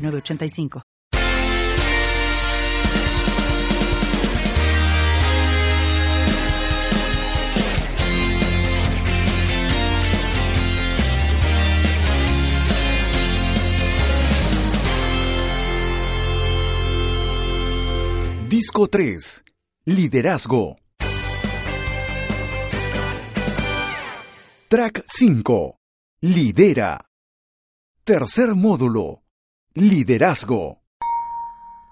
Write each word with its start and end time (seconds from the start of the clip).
985. 0.00 0.82
Disco 18.50 18.88
3. 18.88 19.44
Liderazgo. 19.84 20.76
Track 24.68 25.04
5. 25.06 25.78
Lidera. 26.20 27.00
Tercer 28.04 28.54
módulo. 28.54 29.22
Liderazgo. 29.74 30.80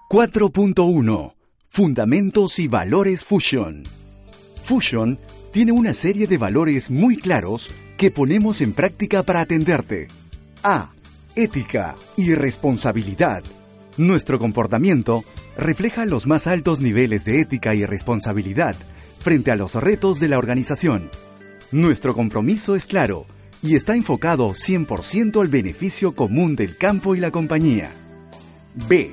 4.1. 0.09 1.33
Fundamentos 1.69 2.59
y 2.59 2.67
valores 2.67 3.23
Fusion. 3.23 3.85
Fusion 4.61 5.17
tiene 5.53 5.71
una 5.71 5.93
serie 5.93 6.27
de 6.27 6.37
valores 6.37 6.91
muy 6.91 7.15
claros 7.15 7.71
que 7.95 8.11
ponemos 8.11 8.59
en 8.59 8.73
práctica 8.73 9.23
para 9.23 9.39
atenderte. 9.39 10.09
A. 10.61 10.91
Ética 11.35 11.95
y 12.17 12.35
responsabilidad. 12.35 13.43
Nuestro 13.95 14.39
comportamiento 14.39 15.23
refleja 15.55 16.05
los 16.05 16.27
más 16.27 16.47
altos 16.47 16.81
niveles 16.81 17.23
de 17.23 17.39
ética 17.39 17.75
y 17.75 17.85
responsabilidad 17.85 18.75
frente 19.19 19.51
a 19.51 19.55
los 19.55 19.75
retos 19.75 20.19
de 20.19 20.27
la 20.27 20.37
organización. 20.37 21.09
Nuestro 21.71 22.13
compromiso 22.13 22.75
es 22.75 22.87
claro 22.87 23.25
y 23.61 23.75
está 23.75 23.95
enfocado 23.95 24.49
100% 24.51 25.41
al 25.41 25.47
beneficio 25.47 26.13
común 26.13 26.55
del 26.55 26.77
campo 26.77 27.15
y 27.15 27.19
la 27.19 27.31
compañía. 27.31 27.91
B. 28.87 29.11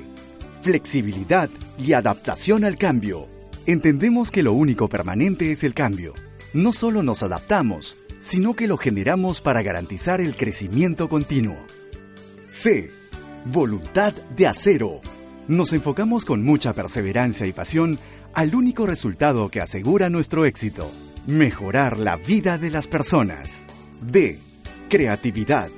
Flexibilidad 0.61 1.49
y 1.77 1.93
adaptación 1.93 2.63
al 2.63 2.77
cambio. 2.77 3.27
Entendemos 3.65 4.31
que 4.31 4.43
lo 4.43 4.53
único 4.53 4.87
permanente 4.87 5.51
es 5.51 5.63
el 5.63 5.73
cambio. 5.73 6.13
No 6.53 6.71
solo 6.71 7.03
nos 7.03 7.23
adaptamos, 7.23 7.97
sino 8.19 8.55
que 8.55 8.67
lo 8.67 8.77
generamos 8.77 9.41
para 9.41 9.61
garantizar 9.61 10.21
el 10.21 10.35
crecimiento 10.35 11.09
continuo. 11.09 11.57
C. 12.47 12.89
Voluntad 13.45 14.13
de 14.35 14.47
acero. 14.47 15.01
Nos 15.47 15.73
enfocamos 15.73 16.25
con 16.25 16.43
mucha 16.43 16.73
perseverancia 16.73 17.45
y 17.45 17.53
pasión 17.53 17.99
al 18.33 18.55
único 18.55 18.85
resultado 18.85 19.49
que 19.49 19.61
asegura 19.61 20.09
nuestro 20.09 20.45
éxito, 20.45 20.91
mejorar 21.25 21.99
la 21.99 22.17
vida 22.17 22.57
de 22.57 22.69
las 22.69 22.87
personas. 22.87 23.67
D. 24.01 24.39
Creatividad. 24.89 25.69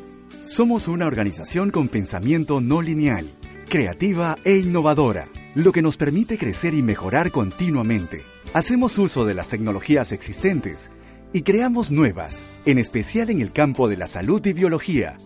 Somos 0.44 0.88
una 0.88 1.08
organización 1.08 1.72
con 1.72 1.88
pensamiento 1.88 2.60
no 2.60 2.82
lineal, 2.82 3.30
creativa 3.70 4.38
e 4.44 4.58
innovadora, 4.58 5.28
lo 5.56 5.72
que 5.72 5.82
nos 5.82 5.96
permite 5.96 6.38
crecer 6.38 6.74
y 6.74 6.84
mejorar 6.84 7.32
continuamente. 7.32 8.24
Hacemos 8.54 8.98
uso 8.98 9.26
de 9.26 9.36
las 9.36 9.48
tecnologías 9.48 10.12
existentes 10.12 10.92
y 11.32 11.44
creamos 11.44 11.92
nuevas, 11.92 12.44
en 12.66 12.78
especial 12.78 13.30
en 13.30 13.42
el 13.42 13.52
campo 13.52 13.88
de 13.88 13.98
la 13.98 14.08
salud 14.08 14.46
y 14.46 14.54
biología, 14.54 15.18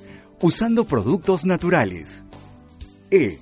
usando 0.42 0.86
productos 0.86 1.46
naturales. 1.46 2.26
E. 3.09 3.40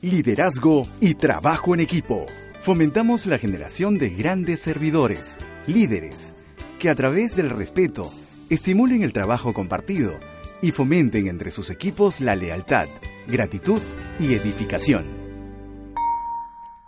Liderazgo 0.00 0.86
y 1.00 1.14
trabajo 1.14 1.74
en 1.74 1.80
equipo. 1.80 2.26
Fomentamos 2.62 3.26
la 3.26 3.38
generación 3.38 3.98
de 3.98 4.10
grandes 4.10 4.60
servidores, 4.60 5.38
líderes, 5.66 6.34
que 6.78 6.88
a 6.88 6.94
través 6.94 7.36
del 7.36 7.50
respeto, 7.50 8.12
estimulen 8.54 9.02
el 9.02 9.12
trabajo 9.12 9.52
compartido 9.52 10.14
y 10.62 10.72
fomenten 10.72 11.26
entre 11.28 11.50
sus 11.50 11.70
equipos 11.70 12.20
la 12.20 12.36
lealtad, 12.36 12.86
gratitud 13.26 13.80
y 14.18 14.34
edificación. 14.34 15.04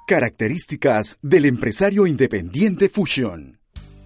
Características 0.06 1.18
del 1.20 1.46
empresario 1.46 2.06
independiente 2.06 2.88
Fusion. 2.88 3.58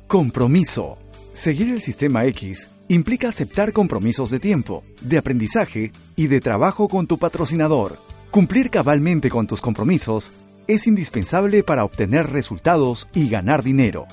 Compromiso. 0.07 0.99
Seguir 1.33 1.69
el 1.69 1.81
sistema 1.81 2.25
X 2.25 2.69
implica 2.89 3.29
aceptar 3.29 3.73
compromisos 3.73 4.31
de 4.31 4.41
tiempo, 4.41 4.83
de 5.03 5.19
aprendizaje 5.19 5.93
y 6.17 6.27
de 6.27 6.41
trabajo 6.41 6.89
con 6.89 7.07
tu 7.07 7.19
patrocinador. 7.19 7.99
Cumplir 8.31 8.71
cabalmente 8.71 9.31
con 9.31 9.47
tus 9.47 9.61
compromisos 9.61 10.33
es 10.67 10.87
indispensable 10.87 11.63
para 11.63 11.85
obtener 11.85 12.31
resultados 12.31 13.09
y 13.15 13.29
ganar 13.29 13.63
dinero. 13.63 14.07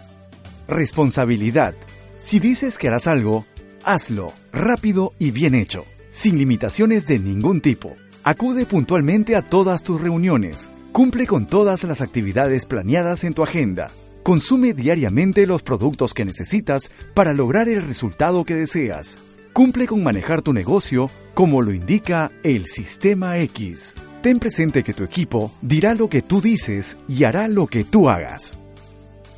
Responsabilidad. 0.67 1.73
Si 2.17 2.39
dices 2.39 2.79
que 2.79 2.87
harás 2.87 3.05
algo, 3.05 3.45
hazlo 3.83 4.33
rápido 4.51 5.13
y 5.19 5.29
bien 5.29 5.53
hecho, 5.53 5.85
sin 6.09 6.39
limitaciones 6.39 7.05
de 7.05 7.19
ningún 7.19 7.61
tipo. 7.61 7.95
Acude 8.23 8.65
puntualmente 8.65 9.35
a 9.35 9.43
todas 9.43 9.83
tus 9.83 10.01
reuniones. 10.01 10.67
Cumple 10.91 11.27
con 11.27 11.45
todas 11.45 11.83
las 11.83 12.01
actividades 12.01 12.65
planeadas 12.65 13.23
en 13.23 13.33
tu 13.33 13.43
agenda. 13.43 13.91
Consume 14.23 14.73
diariamente 14.73 15.45
los 15.45 15.61
productos 15.61 16.15
que 16.15 16.25
necesitas 16.25 16.89
para 17.13 17.33
lograr 17.33 17.69
el 17.69 17.83
resultado 17.83 18.43
que 18.45 18.55
deseas. 18.55 19.19
Cumple 19.53 19.85
con 19.85 20.03
manejar 20.03 20.41
tu 20.41 20.53
negocio 20.53 21.11
como 21.35 21.61
lo 21.61 21.71
indica 21.71 22.31
el 22.41 22.65
Sistema 22.65 23.37
X. 23.37 23.93
Ten 24.23 24.39
presente 24.39 24.83
que 24.83 24.95
tu 24.95 25.03
equipo 25.03 25.51
dirá 25.61 25.93
lo 25.93 26.09
que 26.09 26.23
tú 26.23 26.41
dices 26.41 26.97
y 27.07 27.25
hará 27.25 27.47
lo 27.47 27.67
que 27.67 27.83
tú 27.83 28.09
hagas. 28.09 28.57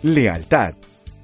Lealtad. 0.02 0.76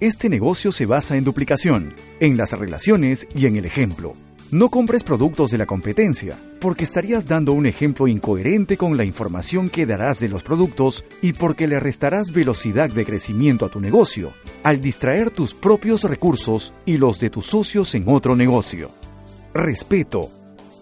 Este 0.02 0.28
negocio 0.28 0.74
se 0.74 0.86
basa 0.86 1.16
en 1.16 1.24
duplicación, 1.24 1.94
en 2.20 2.36
las 2.36 2.52
relaciones 2.52 3.30
y 3.34 3.46
en 3.46 3.56
el 3.56 3.64
ejemplo. 3.64 4.14
No 4.52 4.70
compres 4.70 5.06
productos 5.06 5.52
de 5.52 5.58
la 5.58 5.66
competencia, 5.66 6.38
porque 6.60 6.84
estarías 6.84 7.30
dando 7.30 7.54
un 7.54 7.66
ejemplo 7.66 8.10
incoherente 8.10 8.76
con 8.76 8.98
la 8.98 9.06
información 9.06 9.70
que 9.70 9.86
darás 9.86 10.20
de 10.20 10.28
los 10.28 10.44
productos 10.44 11.06
y 11.22 11.32
porque 11.32 11.66
le 11.68 11.80
restarás 11.80 12.34
velocidad 12.34 12.90
de 12.90 13.06
crecimiento 13.06 13.66
a 13.66 13.70
tu 13.70 13.80
negocio, 13.80 14.34
al 14.64 14.82
distraer 14.82 15.32
tus 15.32 15.54
propios 15.54 16.04
recursos 16.04 16.74
y 16.86 16.98
los 16.98 17.18
de 17.22 17.30
tus 17.30 17.46
socios 17.46 17.96
en 17.96 18.04
otro 18.08 18.36
negocio. 18.36 18.92
Respeto. 19.54 20.30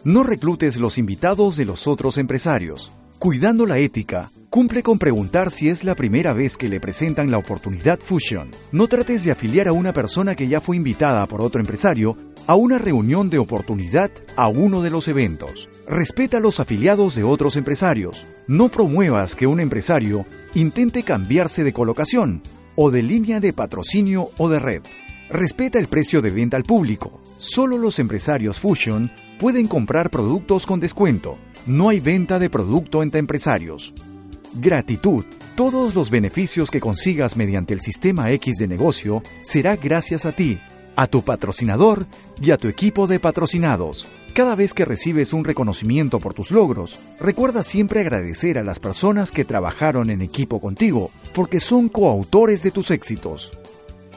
No 0.03 0.24
reclutes 0.24 0.78
los 0.78 0.97
invitados 0.97 1.56
de 1.56 1.66
los 1.66 1.88
otros 1.88 2.18
empresarios. 2.18 2.91
Cuidando 3.19 3.68
la 3.68 3.78
ética, 3.78 4.31
Cumple 4.53 4.84
con 4.84 5.00
preguntar 5.00 5.50
si 5.50 5.68
es 5.69 5.84
la 5.84 5.96
primera 5.96 6.31
vez 6.31 6.58
que 6.58 6.69
le 6.69 6.80
presentan 6.80 7.31
la 7.31 7.40
oportunidad 7.40 7.97
Fusion. 7.97 8.52
No 8.72 8.88
trates 8.88 9.24
de 9.24 9.31
afiliar 9.31 9.68
a 9.68 9.74
una 9.74 9.94
persona 9.94 10.36
que 10.36 10.47
ya 10.47 10.62
fue 10.62 10.75
invitada 10.75 11.28
por 11.28 11.41
otro 11.41 11.59
empresario 11.59 12.16
a 12.46 12.53
una 12.53 12.78
reunión 12.78 13.31
de 13.31 13.40
oportunidad 13.40 14.12
a 14.36 14.50
uno 14.50 14.84
de 14.84 14.92
los 14.92 15.08
eventos. 15.08 15.69
Respeta 15.88 16.38
a 16.38 16.40
los 16.40 16.59
afiliados 16.59 17.16
de 17.16 17.24
otros 17.24 17.56
empresarios. 17.56 18.28
No 18.47 18.69
promuevas 18.69 19.34
que 19.34 19.47
un 19.47 19.59
empresario 19.59 20.28
intente 20.53 21.02
cambiarse 21.02 21.63
de 21.63 21.74
colocación 21.74 22.44
o 22.75 22.92
de 22.92 23.02
línea 23.02 23.40
de 23.40 23.53
patrocinio 23.53 24.30
o 24.38 24.50
de 24.50 24.59
red. 24.59 24.84
Respeta 25.31 25.80
el 25.80 25.88
precio 25.88 26.22
de 26.22 26.30
venta 26.30 26.58
al 26.58 26.63
público. 26.63 27.19
Solo 27.40 27.80
los 27.80 27.97
empresarios 27.97 28.59
Fusion 28.59 29.12
pueden 29.40 29.68
comprar 29.68 30.12
productos 30.12 30.68
con 30.68 30.80
descuento. 30.80 31.40
No 31.66 31.90
hay 31.90 32.00
venta 32.00 32.38
de 32.38 32.52
producto 32.52 33.02
entre 33.02 33.19
empresarios. 33.19 33.95
Gratitud. 34.55 35.25
Todos 35.55 35.95
los 35.95 36.11
beneficios 36.11 36.69
que 36.69 36.79
consigas 36.79 37.35
mediante 37.35 37.73
el 37.73 37.81
sistema 37.81 38.31
X 38.31 38.57
de 38.57 38.67
negocio 38.67 39.23
será 39.41 39.75
gracias 39.75 40.27
a 40.27 40.31
ti, 40.31 40.59
a 40.95 41.07
tu 41.07 41.23
patrocinador 41.23 42.05
y 42.39 42.51
a 42.51 42.57
tu 42.57 42.67
equipo 42.67 43.07
de 43.07 43.19
patrocinados. 43.19 44.07
Cada 44.33 44.55
vez 44.55 44.75
que 44.75 44.85
recibes 44.85 45.33
un 45.33 45.44
reconocimiento 45.44 46.19
por 46.19 46.35
tus 46.35 46.51
logros, 46.51 47.00
recuerda 47.19 47.63
siempre 47.63 48.01
agradecer 48.01 48.59
a 48.59 48.63
las 48.63 48.79
personas 48.79 49.31
que 49.31 49.45
trabajaron 49.45 50.11
en 50.11 50.21
equipo 50.21 50.61
contigo, 50.61 51.09
porque 51.33 51.59
son 51.59 51.89
coautores 51.89 52.61
de 52.61 52.71
tus 52.71 52.91
éxitos. 52.91 53.57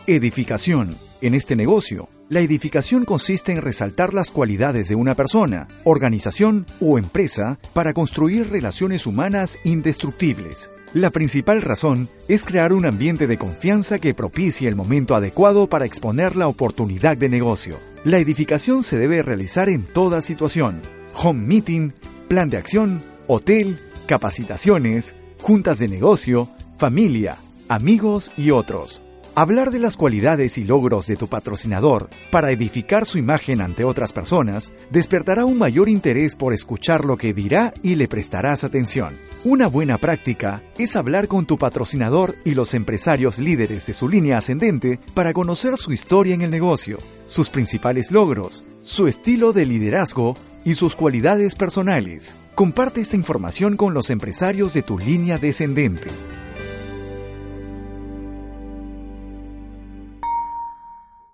Edificación. 0.06 0.96
En 1.22 1.34
este 1.34 1.56
negocio, 1.56 2.10
la 2.28 2.40
edificación 2.40 3.04
consiste 3.04 3.52
en 3.52 3.62
resaltar 3.62 4.12
las 4.12 4.30
cualidades 4.30 4.88
de 4.88 4.96
una 4.96 5.14
persona, 5.14 5.68
organización 5.84 6.66
o 6.80 6.98
empresa 6.98 7.58
para 7.72 7.92
construir 7.92 8.50
relaciones 8.50 9.06
humanas 9.06 9.58
indestructibles. 9.64 10.70
La 10.92 11.10
principal 11.10 11.62
razón 11.62 12.08
es 12.26 12.44
crear 12.44 12.72
un 12.72 12.86
ambiente 12.86 13.26
de 13.26 13.38
confianza 13.38 13.98
que 13.98 14.14
propicie 14.14 14.68
el 14.68 14.76
momento 14.76 15.14
adecuado 15.14 15.68
para 15.68 15.84
exponer 15.84 16.36
la 16.36 16.48
oportunidad 16.48 17.16
de 17.16 17.28
negocio. 17.28 17.78
La 18.04 18.18
edificación 18.18 18.82
se 18.82 18.98
debe 18.98 19.22
realizar 19.22 19.68
en 19.68 19.84
toda 19.84 20.22
situación. 20.22 20.80
Home 21.14 21.46
meeting, 21.46 21.92
plan 22.28 22.50
de 22.50 22.56
acción 22.56 23.02
hotel, 23.26 23.78
capacitaciones, 24.06 25.16
juntas 25.40 25.78
de 25.78 25.88
negocio, 25.88 26.48
familia, 26.76 27.36
amigos 27.68 28.30
y 28.36 28.50
otros. 28.50 29.02
Hablar 29.38 29.70
de 29.70 29.78
las 29.78 29.98
cualidades 29.98 30.56
y 30.56 30.64
logros 30.64 31.08
de 31.08 31.16
tu 31.16 31.28
patrocinador 31.28 32.08
para 32.30 32.52
edificar 32.52 33.04
su 33.04 33.18
imagen 33.18 33.60
ante 33.60 33.84
otras 33.84 34.14
personas 34.14 34.72
despertará 34.90 35.44
un 35.44 35.58
mayor 35.58 35.90
interés 35.90 36.34
por 36.34 36.54
escuchar 36.54 37.04
lo 37.04 37.18
que 37.18 37.34
dirá 37.34 37.74
y 37.82 37.96
le 37.96 38.08
prestarás 38.08 38.64
atención. 38.64 39.12
Una 39.44 39.66
buena 39.66 39.98
práctica 39.98 40.62
es 40.78 40.96
hablar 40.96 41.28
con 41.28 41.44
tu 41.44 41.58
patrocinador 41.58 42.34
y 42.46 42.54
los 42.54 42.72
empresarios 42.72 43.38
líderes 43.38 43.86
de 43.86 43.92
su 43.92 44.08
línea 44.08 44.38
ascendente 44.38 45.00
para 45.12 45.34
conocer 45.34 45.76
su 45.76 45.92
historia 45.92 46.34
en 46.34 46.40
el 46.40 46.50
negocio, 46.50 46.98
sus 47.26 47.50
principales 47.50 48.10
logros, 48.10 48.64
su 48.80 49.06
estilo 49.06 49.52
de 49.52 49.66
liderazgo 49.66 50.34
y 50.64 50.72
sus 50.72 50.96
cualidades 50.96 51.56
personales. 51.56 52.34
Comparte 52.54 53.02
esta 53.02 53.16
información 53.16 53.76
con 53.76 53.92
los 53.92 54.08
empresarios 54.08 54.72
de 54.72 54.80
tu 54.80 54.98
línea 54.98 55.36
descendente. 55.36 56.08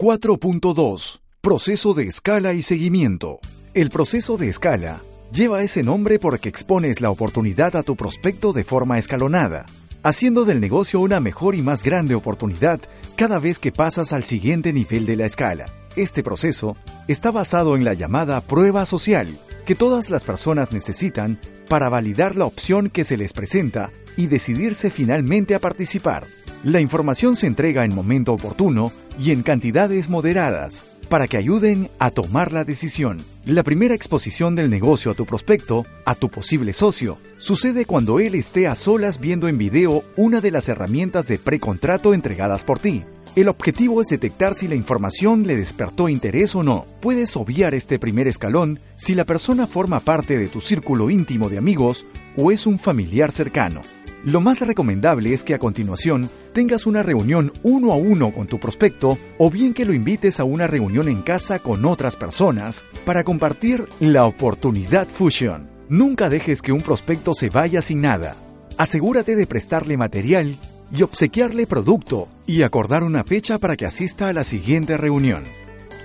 4.2 0.02 1.20
Proceso 1.40 1.94
de 1.94 2.08
escala 2.08 2.54
y 2.54 2.62
seguimiento. 2.62 3.38
El 3.72 3.88
proceso 3.90 4.36
de 4.36 4.48
escala 4.48 5.00
lleva 5.32 5.62
ese 5.62 5.84
nombre 5.84 6.18
porque 6.18 6.48
expones 6.48 7.00
la 7.00 7.08
oportunidad 7.08 7.76
a 7.76 7.84
tu 7.84 7.94
prospecto 7.94 8.52
de 8.52 8.64
forma 8.64 8.98
escalonada, 8.98 9.64
haciendo 10.02 10.44
del 10.44 10.60
negocio 10.60 10.98
una 10.98 11.20
mejor 11.20 11.54
y 11.54 11.62
más 11.62 11.84
grande 11.84 12.16
oportunidad 12.16 12.80
cada 13.14 13.38
vez 13.38 13.60
que 13.60 13.70
pasas 13.70 14.12
al 14.12 14.24
siguiente 14.24 14.72
nivel 14.72 15.06
de 15.06 15.14
la 15.14 15.26
escala. 15.26 15.66
Este 15.94 16.24
proceso 16.24 16.76
está 17.06 17.30
basado 17.30 17.76
en 17.76 17.84
la 17.84 17.94
llamada 17.94 18.40
prueba 18.40 18.86
social, 18.86 19.38
que 19.66 19.76
todas 19.76 20.10
las 20.10 20.24
personas 20.24 20.72
necesitan 20.72 21.38
para 21.68 21.88
validar 21.88 22.34
la 22.34 22.46
opción 22.46 22.90
que 22.90 23.04
se 23.04 23.16
les 23.16 23.32
presenta 23.32 23.92
y 24.16 24.26
decidirse 24.26 24.90
finalmente 24.90 25.54
a 25.54 25.60
participar. 25.60 26.24
La 26.64 26.80
información 26.80 27.34
se 27.34 27.48
entrega 27.48 27.84
en 27.84 27.94
momento 27.94 28.32
oportuno 28.32 28.92
y 29.18 29.30
en 29.30 29.42
cantidades 29.42 30.08
moderadas 30.08 30.84
para 31.12 31.28
que 31.28 31.36
ayuden 31.36 31.90
a 31.98 32.10
tomar 32.10 32.52
la 32.52 32.64
decisión. 32.64 33.22
La 33.44 33.62
primera 33.62 33.94
exposición 33.94 34.54
del 34.54 34.70
negocio 34.70 35.10
a 35.10 35.14
tu 35.14 35.26
prospecto, 35.26 35.84
a 36.06 36.14
tu 36.14 36.30
posible 36.30 36.72
socio, 36.72 37.18
sucede 37.36 37.84
cuando 37.84 38.18
él 38.18 38.34
esté 38.34 38.66
a 38.66 38.74
solas 38.74 39.20
viendo 39.20 39.46
en 39.46 39.58
video 39.58 40.04
una 40.16 40.40
de 40.40 40.50
las 40.50 40.70
herramientas 40.70 41.26
de 41.26 41.38
precontrato 41.38 42.14
entregadas 42.14 42.64
por 42.64 42.78
ti. 42.78 43.04
El 43.36 43.48
objetivo 43.48 44.00
es 44.00 44.08
detectar 44.08 44.54
si 44.54 44.68
la 44.68 44.74
información 44.74 45.46
le 45.46 45.56
despertó 45.56 46.08
interés 46.08 46.54
o 46.54 46.62
no. 46.62 46.86
Puedes 47.00 47.36
obviar 47.36 47.74
este 47.74 47.98
primer 47.98 48.26
escalón 48.26 48.78
si 48.96 49.14
la 49.14 49.26
persona 49.26 49.66
forma 49.66 50.00
parte 50.00 50.38
de 50.38 50.48
tu 50.48 50.60
círculo 50.60 51.10
íntimo 51.10 51.50
de 51.50 51.58
amigos 51.58 52.06
o 52.38 52.52
es 52.52 52.66
un 52.66 52.78
familiar 52.78 53.32
cercano. 53.32 53.82
Lo 54.24 54.40
más 54.40 54.60
recomendable 54.60 55.32
es 55.32 55.42
que 55.42 55.52
a 55.52 55.58
continuación 55.58 56.30
tengas 56.52 56.86
una 56.86 57.02
reunión 57.02 57.52
uno 57.64 57.92
a 57.92 57.96
uno 57.96 58.30
con 58.30 58.46
tu 58.46 58.60
prospecto 58.60 59.18
o 59.36 59.50
bien 59.50 59.74
que 59.74 59.84
lo 59.84 59.92
invites 59.92 60.38
a 60.38 60.44
una 60.44 60.68
reunión 60.68 61.08
en 61.08 61.22
casa 61.22 61.58
con 61.58 61.84
otras 61.84 62.14
personas 62.14 62.84
para 63.04 63.24
compartir 63.24 63.84
la 63.98 64.24
oportunidad 64.24 65.08
Fusion. 65.08 65.68
Nunca 65.88 66.28
dejes 66.28 66.62
que 66.62 66.70
un 66.70 66.82
prospecto 66.82 67.34
se 67.34 67.48
vaya 67.48 67.82
sin 67.82 68.02
nada. 68.02 68.36
Asegúrate 68.78 69.34
de 69.34 69.48
prestarle 69.48 69.96
material 69.96 70.56
y 70.96 71.02
obsequiarle 71.02 71.66
producto 71.66 72.28
y 72.46 72.62
acordar 72.62 73.02
una 73.02 73.24
fecha 73.24 73.58
para 73.58 73.76
que 73.76 73.86
asista 73.86 74.28
a 74.28 74.32
la 74.32 74.44
siguiente 74.44 74.96
reunión. 74.96 75.42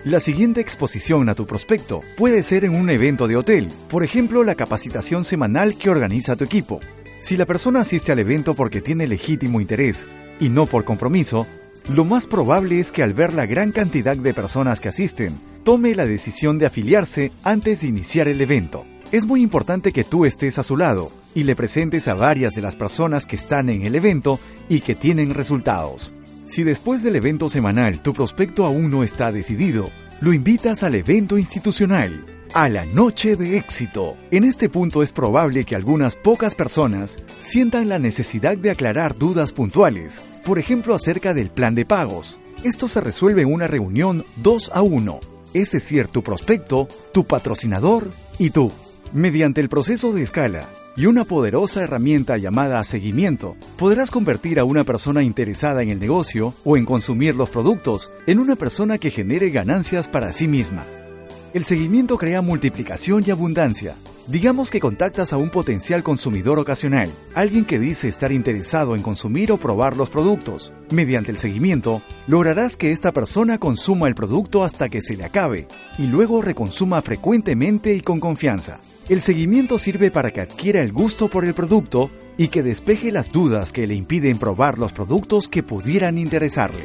La 0.05 0.19
siguiente 0.19 0.59
exposición 0.59 1.29
a 1.29 1.35
tu 1.35 1.45
prospecto 1.45 2.01
puede 2.17 2.41
ser 2.41 2.65
en 2.65 2.73
un 2.73 2.89
evento 2.89 3.27
de 3.27 3.35
hotel, 3.35 3.71
por 3.89 4.03
ejemplo 4.03 4.43
la 4.43 4.55
capacitación 4.55 5.23
semanal 5.23 5.77
que 5.77 5.91
organiza 5.91 6.35
tu 6.35 6.45
equipo. 6.45 6.79
Si 7.27 7.35
la 7.35 7.45
persona 7.45 7.81
asiste 7.81 8.13
al 8.13 8.19
evento 8.19 8.53
porque 8.53 8.79
tiene 8.79 9.05
legítimo 9.05 9.59
interés 9.59 10.07
y 10.39 10.47
no 10.47 10.65
por 10.65 10.85
compromiso, 10.85 11.45
lo 11.89 12.05
más 12.05 12.25
probable 12.25 12.79
es 12.79 12.89
que 12.89 13.03
al 13.03 13.13
ver 13.13 13.33
la 13.33 13.45
gran 13.45 13.73
cantidad 13.73 14.15
de 14.15 14.33
personas 14.33 14.79
que 14.79 14.87
asisten, 14.87 15.37
tome 15.65 15.93
la 15.93 16.05
decisión 16.05 16.57
de 16.57 16.67
afiliarse 16.67 17.33
antes 17.43 17.81
de 17.81 17.87
iniciar 17.87 18.29
el 18.29 18.39
evento. 18.39 18.85
Es 19.11 19.25
muy 19.25 19.41
importante 19.41 19.91
que 19.91 20.05
tú 20.05 20.23
estés 20.23 20.57
a 20.57 20.63
su 20.63 20.77
lado 20.77 21.11
y 21.35 21.43
le 21.43 21.57
presentes 21.57 22.07
a 22.07 22.13
varias 22.13 22.53
de 22.53 22.61
las 22.61 22.77
personas 22.77 23.25
que 23.25 23.35
están 23.35 23.67
en 23.67 23.81
el 23.81 23.95
evento 23.95 24.39
y 24.69 24.79
que 24.79 24.95
tienen 24.95 25.33
resultados. 25.33 26.13
Si 26.45 26.63
después 26.63 27.03
del 27.03 27.17
evento 27.17 27.49
semanal 27.49 28.01
tu 28.01 28.13
prospecto 28.13 28.65
aún 28.65 28.89
no 28.89 29.03
está 29.03 29.33
decidido, 29.33 29.89
lo 30.21 30.31
invitas 30.31 30.81
al 30.81 30.95
evento 30.95 31.37
institucional 31.37 32.23
a 32.53 32.69
la 32.69 32.85
noche 32.85 33.35
de 33.35 33.57
éxito. 33.57 34.15
En 34.31 34.43
este 34.43 34.69
punto 34.69 35.03
es 35.03 35.11
probable 35.11 35.65
que 35.65 35.75
algunas 35.75 36.15
pocas 36.15 36.55
personas 36.55 37.17
sientan 37.39 37.89
la 37.89 37.99
necesidad 37.99 38.57
de 38.57 38.71
aclarar 38.71 39.17
dudas 39.17 39.51
puntuales, 39.51 40.19
por 40.45 40.59
ejemplo 40.59 40.95
acerca 40.95 41.33
del 41.33 41.49
plan 41.49 41.75
de 41.75 41.85
pagos. 41.85 42.39
Esto 42.63 42.87
se 42.87 43.01
resuelve 43.01 43.43
en 43.43 43.53
una 43.53 43.67
reunión 43.67 44.25
2 44.37 44.71
a 44.73 44.81
1, 44.81 45.19
es 45.53 45.71
decir, 45.71 46.07
tu 46.07 46.23
prospecto, 46.23 46.87
tu 47.13 47.25
patrocinador 47.25 48.09
y 48.39 48.49
tú. 48.49 48.71
Mediante 49.13 49.61
el 49.61 49.69
proceso 49.69 50.11
de 50.11 50.23
escala 50.23 50.67
y 50.97 51.05
una 51.05 51.23
poderosa 51.23 51.83
herramienta 51.83 52.37
llamada 52.37 52.83
seguimiento, 52.83 53.55
podrás 53.77 54.09
convertir 54.09 54.59
a 54.59 54.65
una 54.65 54.83
persona 54.83 55.23
interesada 55.23 55.83
en 55.83 55.89
el 55.89 55.99
negocio 55.99 56.55
o 56.65 56.75
en 56.75 56.85
consumir 56.85 57.35
los 57.35 57.49
productos 57.49 58.11
en 58.25 58.39
una 58.39 58.55
persona 58.55 58.97
que 58.97 59.11
genere 59.11 59.51
ganancias 59.51 60.07
para 60.07 60.33
sí 60.33 60.47
misma. 60.47 60.83
El 61.57 61.65
seguimiento 61.65 62.19
crea 62.19 62.43
multiplicación 62.43 63.23
y 63.25 63.31
abundancia. 63.31 63.95
Digamos 64.27 64.69
que 64.69 64.79
contactas 64.79 65.33
a 65.33 65.37
un 65.37 65.49
potencial 65.49 66.03
consumidor 66.03 66.59
ocasional, 66.59 67.11
alguien 67.33 67.65
que 67.65 67.79
dice 67.79 68.07
estar 68.07 68.31
interesado 68.31 68.95
en 68.95 69.01
consumir 69.01 69.51
o 69.51 69.57
probar 69.57 69.97
los 69.97 70.11
productos. 70.11 70.71
Mediante 70.91 71.31
el 71.31 71.39
seguimiento, 71.39 72.03
lograrás 72.27 72.77
que 72.77 72.91
esta 72.91 73.11
persona 73.11 73.57
consuma 73.57 74.07
el 74.07 74.13
producto 74.13 74.63
hasta 74.63 74.87
que 74.87 75.01
se 75.01 75.17
le 75.17 75.25
acabe 75.25 75.67
y 75.97 76.03
luego 76.03 76.43
reconsuma 76.43 77.01
frecuentemente 77.01 77.95
y 77.95 78.01
con 78.01 78.19
confianza. 78.19 78.79
El 79.09 79.21
seguimiento 79.21 79.79
sirve 79.79 80.11
para 80.11 80.29
que 80.29 80.41
adquiera 80.41 80.83
el 80.83 80.91
gusto 80.93 81.27
por 81.27 81.43
el 81.43 81.55
producto 81.55 82.11
y 82.37 82.49
que 82.49 82.61
despeje 82.61 83.11
las 83.11 83.31
dudas 83.31 83.71
que 83.71 83.87
le 83.87 83.95
impiden 83.95 84.37
probar 84.37 84.77
los 84.77 84.93
productos 84.93 85.47
que 85.47 85.63
pudieran 85.63 86.19
interesarle. 86.19 86.83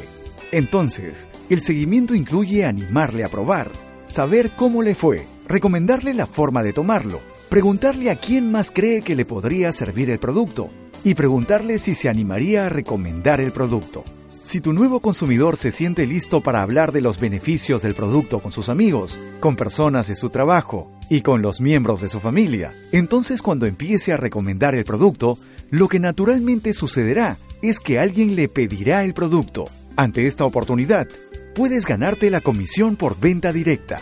Entonces, 0.51 1.27
el 1.51 1.61
seguimiento 1.61 2.15
incluye 2.15 2.65
animarle 2.65 3.23
a 3.23 3.29
probar, 3.29 3.69
saber 4.03 4.51
cómo 4.55 4.81
le 4.81 4.95
fue, 4.95 5.25
recomendarle 5.47 6.13
la 6.13 6.25
forma 6.25 6.63
de 6.63 6.73
tomarlo, 6.73 7.19
preguntarle 7.49 8.09
a 8.09 8.15
quién 8.15 8.51
más 8.51 8.71
cree 8.71 9.01
que 9.01 9.15
le 9.15 9.25
podría 9.25 9.71
servir 9.71 10.09
el 10.09 10.19
producto 10.19 10.69
y 11.03 11.15
preguntarle 11.15 11.79
si 11.79 11.95
se 11.95 12.09
animaría 12.09 12.65
a 12.65 12.69
recomendar 12.69 13.41
el 13.41 13.51
producto. 13.51 14.03
Si 14.41 14.59
tu 14.59 14.73
nuevo 14.73 14.99
consumidor 14.99 15.55
se 15.55 15.71
siente 15.71 16.05
listo 16.05 16.41
para 16.41 16.61
hablar 16.61 16.91
de 16.91 16.99
los 16.99 17.17
beneficios 17.17 17.81
del 17.81 17.95
producto 17.95 18.39
con 18.39 18.51
sus 18.51 18.67
amigos, 18.67 19.17
con 19.39 19.55
personas 19.55 20.09
de 20.09 20.15
su 20.15 20.29
trabajo 20.29 20.91
y 21.09 21.21
con 21.21 21.41
los 21.41 21.61
miembros 21.61 22.01
de 22.01 22.09
su 22.09 22.19
familia, 22.19 22.73
entonces 22.91 23.41
cuando 23.41 23.67
empiece 23.67 24.11
a 24.11 24.17
recomendar 24.17 24.75
el 24.75 24.83
producto, 24.83 25.37
lo 25.69 25.87
que 25.87 25.99
naturalmente 25.99 26.73
sucederá 26.73 27.37
es 27.61 27.79
que 27.79 27.99
alguien 27.99 28.35
le 28.35 28.49
pedirá 28.49 29.05
el 29.05 29.13
producto. 29.13 29.69
Ante 29.95 30.27
esta 30.27 30.43
oportunidad, 30.43 31.07
puedes 31.53 31.85
ganarte 31.85 32.29
la 32.29 32.41
comisión 32.41 32.95
por 32.95 33.19
venta 33.19 33.53
directa. 33.53 34.01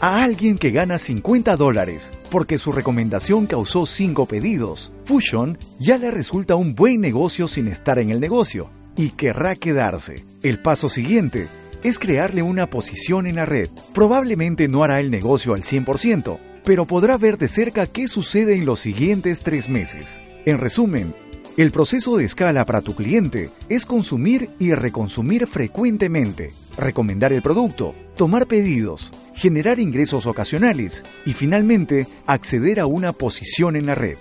A 0.00 0.24
alguien 0.24 0.58
que 0.58 0.72
gana 0.72 0.98
50 0.98 1.56
dólares 1.56 2.12
porque 2.30 2.58
su 2.58 2.72
recomendación 2.72 3.46
causó 3.46 3.86
5 3.86 4.26
pedidos, 4.26 4.92
Fusion 5.04 5.58
ya 5.78 5.96
le 5.96 6.10
resulta 6.10 6.56
un 6.56 6.74
buen 6.74 7.00
negocio 7.00 7.46
sin 7.46 7.68
estar 7.68 7.98
en 7.98 8.10
el 8.10 8.18
negocio 8.18 8.68
y 8.96 9.10
querrá 9.10 9.54
quedarse. 9.54 10.24
El 10.42 10.58
paso 10.58 10.88
siguiente 10.88 11.46
es 11.82 11.98
crearle 11.98 12.42
una 12.42 12.68
posición 12.68 13.26
en 13.26 13.36
la 13.36 13.46
red. 13.46 13.70
Probablemente 13.94 14.68
no 14.68 14.82
hará 14.82 15.00
el 15.00 15.10
negocio 15.10 15.54
al 15.54 15.62
100%, 15.62 16.38
pero 16.64 16.86
podrá 16.86 17.16
ver 17.16 17.38
de 17.38 17.48
cerca 17.48 17.86
qué 17.86 18.08
sucede 18.08 18.54
en 18.54 18.66
los 18.66 18.80
siguientes 18.80 19.42
tres 19.42 19.68
meses. 19.68 20.20
En 20.46 20.58
resumen, 20.58 21.14
el 21.56 21.70
proceso 21.70 22.16
de 22.16 22.24
escala 22.24 22.64
para 22.64 22.80
tu 22.80 22.94
cliente 22.94 23.50
es 23.68 23.86
consumir 23.86 24.50
y 24.58 24.72
reconsumir 24.72 25.46
frecuentemente 25.46 26.54
recomendar 26.76 27.32
el 27.32 27.42
producto, 27.42 27.94
tomar 28.16 28.46
pedidos, 28.46 29.12
generar 29.34 29.80
ingresos 29.80 30.26
ocasionales 30.26 31.04
y 31.26 31.32
finalmente 31.32 32.06
acceder 32.26 32.80
a 32.80 32.86
una 32.86 33.12
posición 33.12 33.76
en 33.76 33.86
la 33.86 33.94
red. 33.94 34.16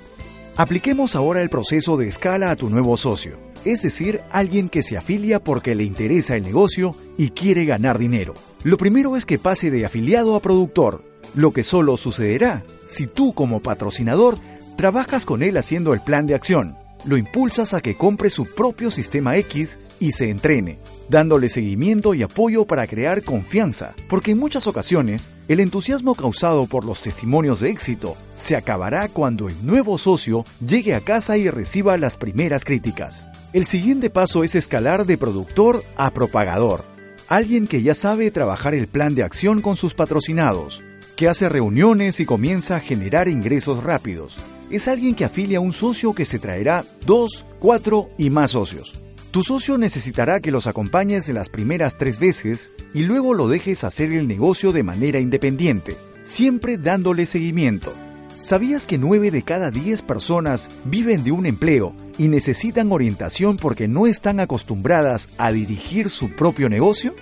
Apliquemos 0.58 1.16
ahora 1.16 1.42
el 1.42 1.50
proceso 1.50 1.98
de 1.98 2.08
escala 2.08 2.52
a 2.52 2.56
tu 2.56 2.70
nuevo 2.70 2.98
socio, 2.98 3.38
es 3.66 3.82
decir, 3.82 4.22
alguien 4.32 4.70
que 4.70 4.84
se 4.84 4.98
afilia 4.98 5.44
porque 5.44 5.76
le 5.76 5.84
interesa 5.84 6.36
el 6.36 6.44
negocio 6.44 6.96
y 7.18 7.30
quiere 7.30 7.66
ganar 7.66 7.98
dinero. 7.98 8.34
Lo 8.64 8.78
primero 8.78 9.16
es 9.16 9.26
que 9.26 9.40
pase 9.40 9.72
de 9.72 9.86
afiliado 9.86 10.36
a 10.36 10.42
productor, 10.42 11.04
lo 11.34 11.52
que 11.52 11.64
solo 11.64 11.98
sucederá 11.98 12.64
si 12.86 13.08
tú 13.08 13.34
como 13.34 13.62
patrocinador 13.62 14.38
trabajas 14.76 15.26
con 15.26 15.44
él 15.44 15.58
haciendo 15.58 15.94
el 15.94 16.02
plan 16.02 16.28
de 16.28 16.36
acción. 16.36 16.76
Lo 17.06 17.18
impulsas 17.18 17.74
a 17.74 17.82
que 17.82 17.96
compre 17.96 18.30
su 18.30 18.46
propio 18.46 18.92
sistema 18.92 19.36
X 19.38 19.80
y 20.00 20.12
se 20.12 20.30
entrene, 20.30 20.80
dándole 21.10 21.50
seguimiento 21.50 22.14
y 22.14 22.24
apoyo 22.24 22.66
para 22.66 22.88
crear 22.88 23.24
confianza, 23.24 23.94
porque 24.10 24.32
en 24.32 24.40
muchas 24.40 24.68
ocasiones 24.68 25.30
el 25.48 25.60
entusiasmo 25.60 26.16
causado 26.16 26.66
por 26.66 26.86
los 26.86 27.02
testimonios 27.02 27.60
de 27.60 27.70
éxito 27.70 28.16
se 28.34 28.56
acabará 28.56 29.08
cuando 29.08 29.48
el 29.48 29.66
nuevo 29.66 29.98
socio 29.98 30.46
llegue 30.66 30.96
a 30.96 31.02
casa 31.02 31.38
y 31.38 31.50
reciba 31.50 31.98
las 31.98 32.18
primeras 32.18 32.66
críticas. 32.66 33.28
El 33.54 33.66
siguiente 33.66 34.10
paso 34.10 34.44
es 34.44 34.56
escalar 34.56 35.06
de 35.06 35.18
productor 35.18 35.84
a 35.98 36.12
propagador, 36.12 36.84
alguien 37.28 37.68
que 37.68 37.82
ya 37.82 37.96
sabe 37.96 38.32
trabajar 38.32 38.74
el 38.74 38.88
plan 38.88 39.16
de 39.16 39.24
acción 39.24 39.62
con 39.62 39.76
sus 39.76 39.94
patrocinados, 39.94 40.82
que 41.16 41.28
hace 41.28 41.50
reuniones 41.50 42.20
y 42.20 42.26
comienza 42.26 42.78
a 42.78 42.80
generar 42.80 43.28
ingresos 43.28 43.84
rápidos. 43.84 44.40
Es 44.72 44.88
alguien 44.88 45.16
que 45.16 45.26
afilia 45.26 45.58
a 45.58 45.62
un 45.62 45.74
socio 45.74 46.14
que 46.14 46.24
se 46.24 46.40
traerá 46.40 46.86
dos, 47.06 47.46
cuatro 47.60 48.10
y 48.18 48.30
más 48.30 48.52
socios. 48.52 48.94
Tu 49.32 49.44
socio 49.44 49.78
necesitará 49.78 50.40
que 50.40 50.52
los 50.52 50.66
acompañes 50.66 51.28
las 51.28 51.50
primeras 51.50 51.98
tres 51.98 52.20
veces 52.20 52.72
y 52.94 53.02
luego 53.02 53.34
lo 53.34 53.50
dejes 53.50 53.84
hacer 53.84 54.14
el 54.14 54.30
negocio 54.30 54.72
de 54.72 54.84
manera 54.84 55.20
independiente, 55.20 55.98
siempre 56.22 56.78
dándole 56.78 57.26
seguimiento. 57.26 57.94
¿Sabías 58.38 58.86
que 58.86 58.98
9 58.98 59.30
de 59.30 59.44
cada 59.44 59.72
10 59.72 60.04
personas 60.04 60.70
viven 60.86 61.26
de 61.26 61.34
un 61.34 61.46
empleo 61.46 61.94
y 62.18 62.30
necesitan 62.30 62.94
orientación 62.94 63.58
porque 63.58 63.90
no 63.90 64.08
están 64.08 64.40
acostumbradas 64.40 65.30
a 65.38 65.52
dirigir 65.52 66.10
su 66.10 66.30
propio 66.30 66.70
negocio? 66.70 67.14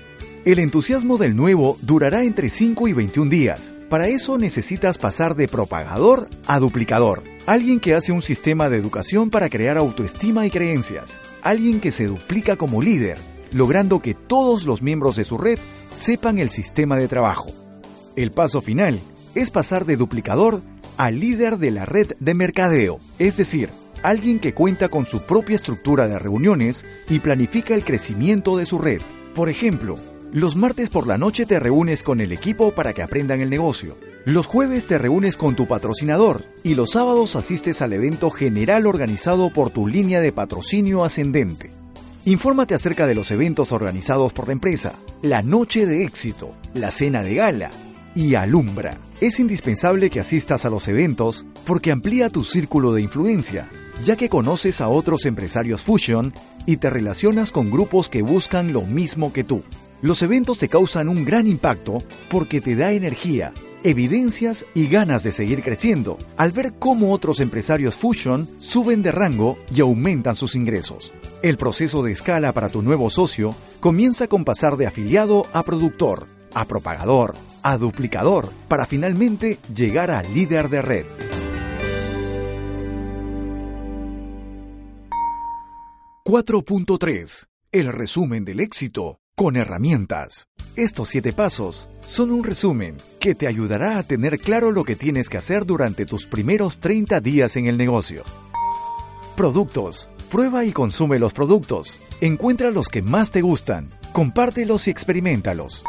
El 0.45 0.59
entusiasmo 0.59 1.17
del 1.17 1.35
nuevo 1.35 1.79
durará 1.81 2.23
entre 2.23 2.51
5 2.51 2.87
y 2.87 2.93
21 2.93 3.29
días. 3.29 3.73
Para 3.89 4.07
eso 4.07 4.37
necesitas 4.37 4.99
pasar 4.99 5.35
de 5.35 5.47
propagador 5.47 6.29
a 6.45 6.59
duplicador. 6.59 7.23
Alguien 7.47 7.79
que 7.79 7.95
hace 7.95 8.11
un 8.11 8.21
sistema 8.21 8.69
de 8.69 8.77
educación 8.77 9.31
para 9.31 9.49
crear 9.49 9.77
autoestima 9.77 10.45
y 10.45 10.51
creencias. 10.51 11.19
Alguien 11.41 11.79
que 11.79 11.91
se 11.91 12.05
duplica 12.05 12.55
como 12.55 12.83
líder, 12.83 13.17
logrando 13.51 13.99
que 13.99 14.13
todos 14.13 14.65
los 14.65 14.83
miembros 14.83 15.15
de 15.15 15.23
su 15.23 15.39
red 15.39 15.57
sepan 15.91 16.37
el 16.37 16.51
sistema 16.51 16.97
de 16.97 17.07
trabajo. 17.07 17.47
El 18.15 18.31
paso 18.31 18.61
final 18.61 18.99
es 19.33 19.49
pasar 19.49 19.85
de 19.85 19.97
duplicador 19.97 20.61
al 20.97 21.19
líder 21.19 21.57
de 21.57 21.71
la 21.71 21.85
red 21.85 22.11
de 22.19 22.33
mercadeo, 22.35 22.99
es 23.17 23.37
decir, 23.37 23.69
alguien 24.03 24.37
que 24.37 24.53
cuenta 24.53 24.89
con 24.89 25.07
su 25.07 25.21
propia 25.21 25.55
estructura 25.55 26.07
de 26.07 26.19
reuniones 26.19 26.85
y 27.09 27.19
planifica 27.19 27.73
el 27.73 27.83
crecimiento 27.83 28.55
de 28.55 28.67
su 28.67 28.77
red. 28.77 29.01
Por 29.33 29.49
ejemplo, 29.49 29.97
los 30.31 30.55
martes 30.55 30.89
por 30.89 31.07
la 31.07 31.17
noche 31.17 31.47
te 31.47 31.59
reúnes 31.59 32.03
con 32.03 32.21
el 32.21 32.31
equipo 32.31 32.71
para 32.71 32.93
que 32.93 33.01
aprendan 33.01 33.41
el 33.41 33.49
negocio. 33.49 33.97
Los 34.25 34.45
jueves 34.45 34.85
te 34.85 34.99
reúnes 34.99 35.37
con 35.37 35.55
tu 35.55 35.67
patrocinador 35.67 36.43
y 36.63 36.75
los 36.75 36.91
sábados 36.91 37.35
asistes 37.35 37.81
al 37.81 37.93
evento 37.93 38.29
general 38.29 38.85
organizado 38.85 39.51
por 39.51 39.71
tu 39.71 39.87
línea 39.87 40.19
de 40.19 40.31
patrocinio 40.31 41.03
ascendente. 41.03 41.71
Infórmate 42.25 42.75
acerca 42.75 43.07
de 43.07 43.15
los 43.15 43.31
eventos 43.31 43.71
organizados 43.71 44.31
por 44.31 44.47
la 44.47 44.53
empresa, 44.53 44.93
la 45.23 45.41
noche 45.41 45.87
de 45.87 46.03
éxito, 46.03 46.53
la 46.75 46.91
cena 46.91 47.23
de 47.23 47.33
gala 47.33 47.71
y 48.13 48.35
alumbra. 48.35 48.97
Es 49.21 49.39
indispensable 49.39 50.11
que 50.11 50.19
asistas 50.19 50.63
a 50.63 50.69
los 50.69 50.87
eventos 50.87 51.45
porque 51.65 51.91
amplía 51.91 52.29
tu 52.29 52.43
círculo 52.43 52.93
de 52.93 53.01
influencia, 53.01 53.67
ya 54.03 54.15
que 54.15 54.29
conoces 54.29 54.79
a 54.79 54.89
otros 54.89 55.25
empresarios 55.25 55.81
Fusion 55.81 56.33
y 56.67 56.77
te 56.77 56.91
relacionas 56.91 57.51
con 57.51 57.71
grupos 57.71 58.09
que 58.09 58.21
buscan 58.21 58.73
lo 58.73 58.83
mismo 58.83 59.33
que 59.33 59.43
tú. 59.43 59.63
Los 60.01 60.21
eventos 60.21 60.57
te 60.59 60.69
causan 60.69 61.09
un 61.09 61.25
gran 61.25 61.45
impacto 61.45 62.01
porque 62.29 62.61
te 62.61 62.77
da 62.77 62.93
energía, 62.93 63.53
evidencias 63.83 64.65
y 64.73 64.87
ganas 64.87 65.23
de 65.23 65.33
seguir 65.33 65.61
creciendo 65.61 66.17
al 66.37 66.53
ver 66.53 66.75
cómo 66.79 67.11
otros 67.11 67.41
empresarios 67.41 67.95
Fusion 67.95 68.47
suben 68.59 69.03
de 69.03 69.11
rango 69.11 69.57
y 69.75 69.81
aumentan 69.81 70.37
sus 70.37 70.55
ingresos. 70.55 71.11
El 71.43 71.57
proceso 71.57 72.01
de 72.01 72.13
escala 72.13 72.53
para 72.53 72.69
tu 72.69 72.81
nuevo 72.81 73.09
socio 73.09 73.53
comienza 73.81 74.27
con 74.27 74.45
pasar 74.45 74.77
de 74.77 74.87
afiliado 74.87 75.45
a 75.51 75.63
productor, 75.63 76.27
a 76.53 76.63
propagador, 76.63 77.35
a 77.61 77.77
duplicador, 77.77 78.49
para 78.69 78.85
finalmente 78.85 79.59
llegar 79.75 80.11
a 80.11 80.23
líder 80.23 80.69
de 80.69 80.81
red. 80.81 81.05
...4.3... 86.23 87.47
El 87.71 87.93
resumen 87.93 88.45
del 88.45 88.61
éxito 88.61 89.19
con 89.39 89.55
herramientas. 89.55 90.49
Estos 90.75 91.07
siete 91.07 91.31
pasos 91.31 91.87
son 92.01 92.29
un 92.29 92.43
resumen 92.43 92.97
que 93.21 93.35
te 93.35 93.47
ayudará 93.47 93.97
a 93.97 94.03
tener 94.03 94.37
claro 94.37 94.69
lo 94.69 94.83
que 94.83 94.97
tienes 94.97 95.29
que 95.29 95.37
hacer 95.37 95.65
durante 95.65 96.05
tus 96.05 96.25
primeros 96.25 96.81
30 96.81 97.21
días 97.21 97.55
en 97.55 97.67
el 97.67 97.77
negocio. 97.77 98.25
Productos. 99.37 100.09
Prueba 100.29 100.65
y 100.65 100.73
consume 100.73 101.19
los 101.19 101.31
productos. 101.31 101.97
Encuentra 102.19 102.69
los 102.69 102.89
que 102.89 103.01
más 103.01 103.31
te 103.31 103.39
gustan. 103.39 103.87
Compártelos 104.11 104.89
y 104.89 104.91
experimentalos. 104.91 105.85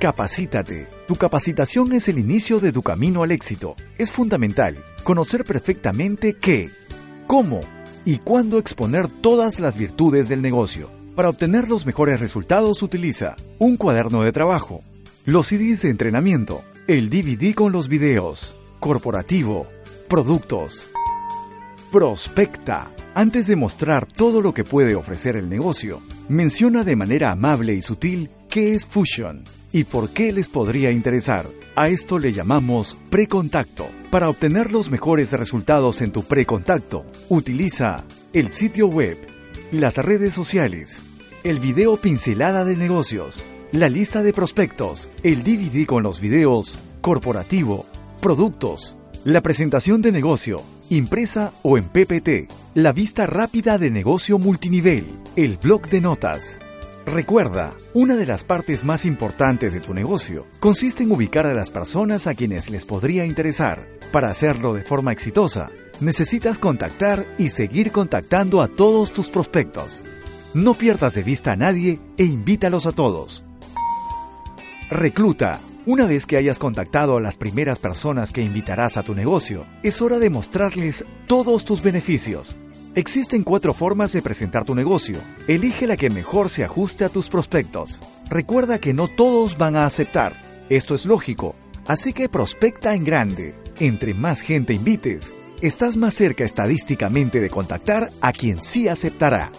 Capacítate. 0.00 0.88
Tu 1.06 1.14
capacitación 1.14 1.92
es 1.92 2.08
el 2.08 2.18
inicio 2.18 2.58
de 2.58 2.72
tu 2.72 2.82
camino 2.82 3.22
al 3.22 3.30
éxito. 3.30 3.76
Es 3.96 4.10
fundamental 4.10 4.76
conocer 5.04 5.44
perfectamente 5.44 6.34
qué, 6.34 6.70
cómo 7.28 7.60
y 8.04 8.18
cuándo 8.18 8.58
exponer 8.58 9.06
todas 9.06 9.60
las 9.60 9.76
virtudes 9.76 10.28
del 10.28 10.42
negocio. 10.42 10.95
Para 11.16 11.30
obtener 11.30 11.70
los 11.70 11.86
mejores 11.86 12.20
resultados 12.20 12.82
utiliza 12.82 13.36
un 13.58 13.78
cuaderno 13.78 14.20
de 14.20 14.32
trabajo, 14.32 14.82
los 15.24 15.46
CDs 15.46 15.80
de 15.80 15.88
entrenamiento, 15.88 16.62
el 16.86 17.08
DVD 17.08 17.54
con 17.54 17.72
los 17.72 17.88
videos, 17.88 18.54
corporativo, 18.80 19.66
productos. 20.10 20.90
Prospecta. 21.90 22.90
Antes 23.14 23.46
de 23.46 23.56
mostrar 23.56 24.04
todo 24.04 24.42
lo 24.42 24.52
que 24.52 24.64
puede 24.64 24.94
ofrecer 24.94 25.36
el 25.36 25.48
negocio, 25.48 26.02
menciona 26.28 26.84
de 26.84 26.96
manera 26.96 27.30
amable 27.30 27.72
y 27.72 27.80
sutil 27.80 28.28
qué 28.50 28.74
es 28.74 28.84
Fusion 28.84 29.42
y 29.72 29.84
por 29.84 30.10
qué 30.10 30.32
les 30.32 30.50
podría 30.50 30.90
interesar. 30.90 31.46
A 31.76 31.88
esto 31.88 32.18
le 32.18 32.34
llamamos 32.34 32.94
precontacto. 33.08 33.86
Para 34.10 34.28
obtener 34.28 34.70
los 34.70 34.90
mejores 34.90 35.32
resultados 35.32 36.02
en 36.02 36.12
tu 36.12 36.24
precontacto, 36.24 37.06
utiliza 37.30 38.04
el 38.34 38.50
sitio 38.50 38.88
web, 38.88 39.16
las 39.72 39.96
redes 39.98 40.32
sociales, 40.32 41.00
el 41.42 41.58
video 41.58 41.96
pincelada 41.96 42.64
de 42.64 42.76
negocios, 42.76 43.42
la 43.72 43.88
lista 43.88 44.22
de 44.22 44.32
prospectos, 44.32 45.10
el 45.24 45.42
DVD 45.42 45.86
con 45.86 46.04
los 46.04 46.20
videos, 46.20 46.78
corporativo, 47.00 47.84
productos, 48.20 48.96
la 49.24 49.40
presentación 49.40 50.02
de 50.02 50.12
negocio, 50.12 50.62
impresa 50.88 51.52
o 51.62 51.78
en 51.78 51.84
PPT, 51.84 52.48
la 52.74 52.92
vista 52.92 53.26
rápida 53.26 53.76
de 53.76 53.90
negocio 53.90 54.38
multinivel, 54.38 55.04
el 55.34 55.56
blog 55.56 55.88
de 55.88 56.00
notas. 56.00 56.58
Recuerda, 57.04 57.74
una 57.92 58.16
de 58.16 58.26
las 58.26 58.44
partes 58.44 58.84
más 58.84 59.04
importantes 59.04 59.72
de 59.72 59.80
tu 59.80 59.94
negocio 59.94 60.46
consiste 60.60 61.02
en 61.02 61.10
ubicar 61.10 61.46
a 61.46 61.54
las 61.54 61.70
personas 61.70 62.28
a 62.28 62.34
quienes 62.34 62.70
les 62.70 62.86
podría 62.86 63.26
interesar. 63.26 63.80
Para 64.12 64.30
hacerlo 64.30 64.74
de 64.74 64.82
forma 64.82 65.12
exitosa, 65.12 65.70
necesitas 66.00 66.58
contactar 66.58 67.26
y 67.38 67.50
seguir 67.50 67.92
contactando 67.92 68.62
a 68.62 68.68
todos 68.68 69.12
tus 69.12 69.30
prospectos. 69.30 70.02
No 70.54 70.74
pierdas 70.74 71.14
de 71.14 71.22
vista 71.22 71.52
a 71.52 71.56
nadie 71.56 72.00
e 72.16 72.24
invítalos 72.24 72.86
a 72.86 72.92
todos. 72.92 73.44
Recluta. 74.90 75.60
Una 75.84 76.04
vez 76.04 76.26
que 76.26 76.36
hayas 76.36 76.58
contactado 76.58 77.16
a 77.16 77.20
las 77.20 77.36
primeras 77.36 77.78
personas 77.78 78.32
que 78.32 78.42
invitarás 78.42 78.96
a 78.96 79.04
tu 79.04 79.14
negocio, 79.14 79.66
es 79.84 80.02
hora 80.02 80.18
de 80.18 80.30
mostrarles 80.30 81.04
todos 81.28 81.64
tus 81.64 81.80
beneficios. 81.80 82.56
Existen 82.96 83.44
cuatro 83.44 83.74
formas 83.74 84.12
de 84.12 84.22
presentar 84.22 84.64
tu 84.64 84.74
negocio. 84.74 85.18
Elige 85.46 85.86
la 85.86 85.96
que 85.96 86.10
mejor 86.10 86.50
se 86.50 86.64
ajuste 86.64 87.04
a 87.04 87.08
tus 87.08 87.28
prospectos. 87.28 88.00
Recuerda 88.28 88.78
que 88.78 88.94
no 88.94 89.06
todos 89.06 89.58
van 89.58 89.76
a 89.76 89.86
aceptar. 89.86 90.32
Esto 90.70 90.94
es 90.94 91.04
lógico. 91.04 91.54
Así 91.86 92.12
que 92.12 92.28
prospecta 92.28 92.94
en 92.94 93.04
grande. 93.04 93.54
Entre 93.78 94.14
más 94.14 94.40
gente 94.40 94.72
invites, 94.72 95.32
estás 95.60 95.96
más 95.96 96.14
cerca 96.14 96.44
estadísticamente 96.44 97.40
de 97.40 97.50
contactar 97.50 98.10
a 98.20 98.32
quien 98.32 98.60
sí 98.60 98.88
aceptará. 98.88 99.52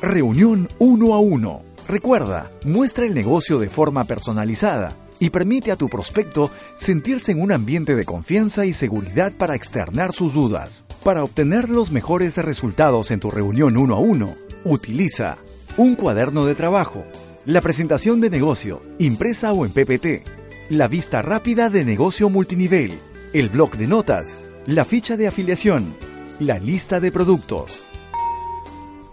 Reunión 0.00 0.68
uno 0.78 1.14
a 1.14 1.20
uno. 1.20 1.62
Recuerda, 1.88 2.50
muestra 2.64 3.06
el 3.06 3.14
negocio 3.14 3.58
de 3.58 3.68
forma 3.68 4.04
personalizada 4.04 4.94
y 5.18 5.30
permite 5.30 5.70
a 5.70 5.76
tu 5.76 5.88
prospecto 5.88 6.50
sentirse 6.74 7.32
en 7.32 7.40
un 7.40 7.52
ambiente 7.52 7.94
de 7.94 8.04
confianza 8.04 8.66
y 8.66 8.72
seguridad 8.72 9.32
para 9.32 9.54
externar 9.54 10.12
sus 10.12 10.34
dudas. 10.34 10.84
Para 11.04 11.22
obtener 11.22 11.68
los 11.68 11.92
mejores 11.92 12.36
resultados 12.38 13.10
en 13.10 13.20
tu 13.20 13.30
reunión 13.30 13.76
uno 13.76 13.94
a 13.94 13.98
uno, 14.00 14.34
utiliza 14.64 15.38
un 15.76 15.94
cuaderno 15.94 16.44
de 16.44 16.54
trabajo, 16.54 17.04
la 17.44 17.60
presentación 17.60 18.20
de 18.20 18.30
negocio, 18.30 18.82
impresa 18.98 19.52
o 19.52 19.64
en 19.64 19.72
PPT, 19.72 20.26
la 20.70 20.88
vista 20.88 21.22
rápida 21.22 21.70
de 21.70 21.84
negocio 21.84 22.28
multinivel, 22.28 22.98
el 23.32 23.48
blog 23.48 23.76
de 23.76 23.86
notas, 23.86 24.36
la 24.66 24.84
ficha 24.84 25.16
de 25.16 25.26
afiliación, 25.26 25.92
la 26.38 26.58
lista 26.58 27.00
de 27.00 27.10
productos. 27.10 27.82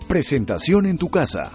Presentación 0.08 0.86
en 0.86 1.00
tu 1.00 1.10
casa. 1.10 1.52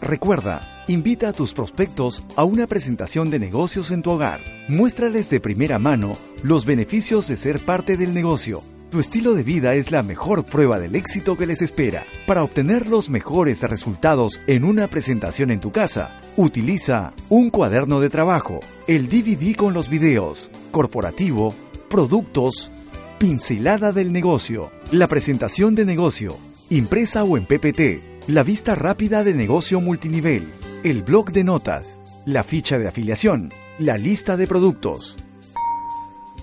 Recuerda, 0.00 0.84
invita 0.88 1.28
a 1.28 1.32
tus 1.32 1.54
prospectos 1.54 2.24
a 2.34 2.42
una 2.42 2.66
presentación 2.66 3.30
de 3.30 3.38
negocios 3.38 3.92
en 3.92 4.02
tu 4.02 4.10
hogar. 4.10 4.40
Muéstrales 4.68 5.30
de 5.30 5.38
primera 5.38 5.78
mano 5.78 6.16
los 6.42 6.64
beneficios 6.64 7.28
de 7.28 7.36
ser 7.36 7.60
parte 7.60 7.96
del 7.96 8.14
negocio. 8.14 8.64
Tu 8.90 8.98
estilo 8.98 9.34
de 9.34 9.44
vida 9.44 9.74
es 9.74 9.92
la 9.92 10.02
mejor 10.02 10.44
prueba 10.44 10.80
del 10.80 10.96
éxito 10.96 11.36
que 11.36 11.46
les 11.46 11.62
espera. 11.62 12.04
Para 12.26 12.42
obtener 12.42 12.88
los 12.88 13.10
mejores 13.10 13.62
resultados 13.62 14.40
en 14.48 14.64
una 14.64 14.88
presentación 14.88 15.52
en 15.52 15.60
tu 15.60 15.70
casa, 15.70 16.20
utiliza 16.36 17.12
un 17.28 17.50
cuaderno 17.50 18.00
de 18.00 18.10
trabajo, 18.10 18.58
el 18.88 19.08
DVD 19.08 19.54
con 19.54 19.72
los 19.72 19.88
videos, 19.88 20.50
corporativo, 20.72 21.54
productos, 21.88 22.70
pincelada 23.18 23.92
del 23.92 24.12
negocio, 24.12 24.70
la 24.92 25.08
presentación 25.08 25.74
de 25.74 25.84
negocio, 25.84 26.36
impresa 26.68 27.24
o 27.24 27.36
en 27.36 27.46
PPT, 27.46 28.28
la 28.28 28.42
vista 28.42 28.74
rápida 28.74 29.24
de 29.24 29.32
negocio 29.32 29.80
multinivel, 29.80 30.46
el 30.84 31.02
blog 31.02 31.32
de 31.32 31.44
notas, 31.44 31.98
la 32.26 32.42
ficha 32.42 32.78
de 32.78 32.88
afiliación, 32.88 33.48
la 33.78 33.96
lista 33.96 34.36
de 34.36 34.46
productos. 34.46 35.16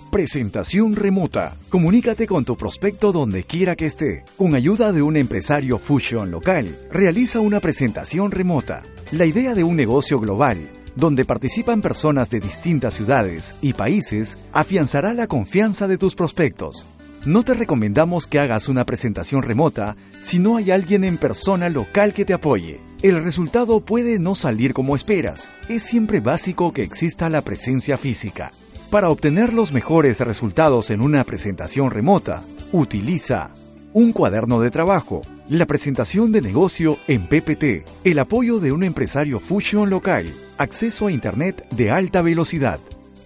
Presentación 0.09 0.95
remota. 0.95 1.55
Comunícate 1.69 2.27
con 2.27 2.45
tu 2.45 2.55
prospecto 2.55 3.11
donde 3.11 3.43
quiera 3.43 3.75
que 3.75 3.87
esté. 3.87 4.25
Con 4.37 4.53
ayuda 4.53 4.91
de 4.91 5.01
un 5.01 5.17
empresario 5.17 5.79
Fusion 5.79 6.29
local, 6.29 6.77
realiza 6.91 7.39
una 7.39 7.59
presentación 7.59 8.29
remota. 8.31 8.83
La 9.11 9.25
idea 9.25 9.55
de 9.55 9.63
un 9.63 9.75
negocio 9.75 10.19
global, 10.19 10.57
donde 10.95 11.25
participan 11.25 11.81
personas 11.81 12.29
de 12.29 12.39
distintas 12.39 12.93
ciudades 12.93 13.55
y 13.61 13.73
países, 13.73 14.37
afianzará 14.51 15.13
la 15.13 15.27
confianza 15.27 15.87
de 15.87 15.97
tus 15.97 16.15
prospectos. 16.15 16.85
No 17.25 17.43
te 17.43 17.53
recomendamos 17.53 18.27
que 18.27 18.39
hagas 18.39 18.67
una 18.67 18.83
presentación 18.83 19.43
remota 19.43 19.95
si 20.19 20.39
no 20.39 20.57
hay 20.57 20.71
alguien 20.71 21.05
en 21.05 21.17
persona 21.17 21.69
local 21.69 22.13
que 22.13 22.25
te 22.25 22.33
apoye. 22.33 22.81
El 23.01 23.23
resultado 23.23 23.79
puede 23.79 24.19
no 24.19 24.35
salir 24.35 24.73
como 24.73 24.95
esperas. 24.95 25.49
Es 25.69 25.83
siempre 25.83 26.19
básico 26.19 26.73
que 26.73 26.83
exista 26.83 27.29
la 27.29 27.41
presencia 27.41 27.97
física. 27.97 28.51
Para 28.89 29.09
obtener 29.09 29.53
los 29.53 29.71
mejores 29.71 30.19
resultados 30.19 30.91
en 30.91 31.01
una 31.01 31.23
presentación 31.23 31.91
remota, 31.91 32.43
utiliza 32.73 33.51
un 33.93 34.11
cuaderno 34.11 34.59
de 34.59 34.71
trabajo, 34.71 35.21
la 35.49 35.65
presentación 35.65 36.31
de 36.31 36.41
negocio 36.41 36.97
en 37.07 37.27
PPT, 37.27 37.87
el 38.03 38.19
apoyo 38.19 38.59
de 38.59 38.71
un 38.71 38.83
empresario 38.83 39.39
Fusion 39.39 39.89
local, 39.89 40.33
acceso 40.63 41.07
a 41.07 41.11
Internet 41.11 41.67
de 41.71 41.91
alta 41.91 42.21
velocidad, 42.21 42.79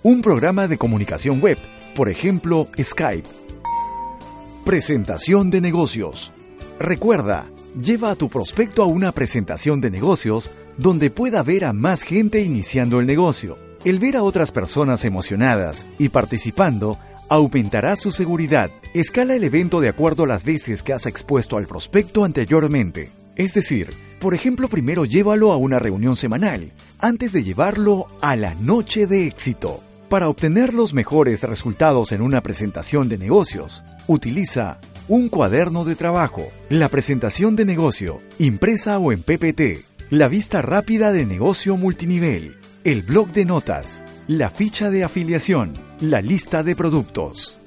un 0.03 0.21
programa 0.21 0.67
de 0.67 0.77
comunicación 0.77 1.39
web, 1.39 1.57
por 1.95 2.09
ejemplo 2.09 2.67
Skype. 2.81 3.27
Presentación 4.65 5.49
de 5.49 5.61
negocios. 5.61 6.33
Recuerda, 6.79 7.45
lleva 7.79 8.11
a 8.11 8.15
tu 8.15 8.27
prospecto 8.27 8.81
a 8.81 8.87
una 8.87 9.11
presentación 9.11 9.79
de 9.79 9.91
negocios 9.91 10.49
donde 10.77 11.11
pueda 11.11 11.43
ver 11.43 11.65
a 11.65 11.73
más 11.73 12.01
gente 12.01 12.41
iniciando 12.41 12.99
el 12.99 13.05
negocio. 13.05 13.57
El 13.85 13.99
ver 13.99 14.17
a 14.17 14.23
otras 14.23 14.51
personas 14.51 15.05
emocionadas 15.05 15.85
y 15.97 16.09
participando 16.09 16.97
aumentará 17.29 17.95
su 17.95 18.11
seguridad. 18.11 18.71
Escala 18.93 19.35
el 19.35 19.43
evento 19.43 19.79
de 19.79 19.89
acuerdo 19.89 20.23
a 20.23 20.27
las 20.27 20.43
veces 20.43 20.81
que 20.81 20.93
has 20.93 21.05
expuesto 21.05 21.57
al 21.57 21.67
prospecto 21.67 22.25
anteriormente. 22.25 23.11
Es 23.37 23.53
decir, 23.53 23.93
por 24.19 24.33
ejemplo, 24.33 24.67
primero 24.67 25.05
llévalo 25.05 25.51
a 25.51 25.57
una 25.57 25.77
reunión 25.77 26.15
semanal, 26.15 26.71
antes 26.99 27.31
de 27.31 27.43
llevarlo 27.43 28.07
a 28.19 28.35
la 28.35 28.55
noche 28.55 29.05
de 29.05 29.27
éxito. 29.27 29.83
Para 30.09 30.27
obtener 30.27 30.73
los 30.73 30.93
mejores 30.93 31.43
resultados 31.43 32.11
en 32.11 32.21
una 32.21 32.41
presentación 32.41 33.09
de 33.09 33.19
negocios, 33.19 33.83
utiliza 34.07 34.79
un 35.07 35.29
cuaderno 35.29 35.85
de 35.85 35.95
trabajo, 35.95 36.47
la 36.69 36.89
presentación 36.89 37.55
de 37.55 37.65
negocio, 37.65 38.21
impresa 38.39 38.97
o 38.97 39.11
en 39.11 39.21
PPT, 39.21 39.85
la 40.09 40.27
vista 40.27 40.63
rápida 40.63 41.11
de 41.11 41.25
negocio 41.25 41.77
multinivel, 41.77 42.55
el 42.83 43.03
blog 43.03 43.31
de 43.33 43.45
notas, 43.45 44.01
la 44.27 44.49
ficha 44.49 44.89
de 44.89 45.03
afiliación, 45.03 45.73
la 46.01 46.21
lista 46.21 46.63
de 46.63 46.75
productos. 46.75 47.57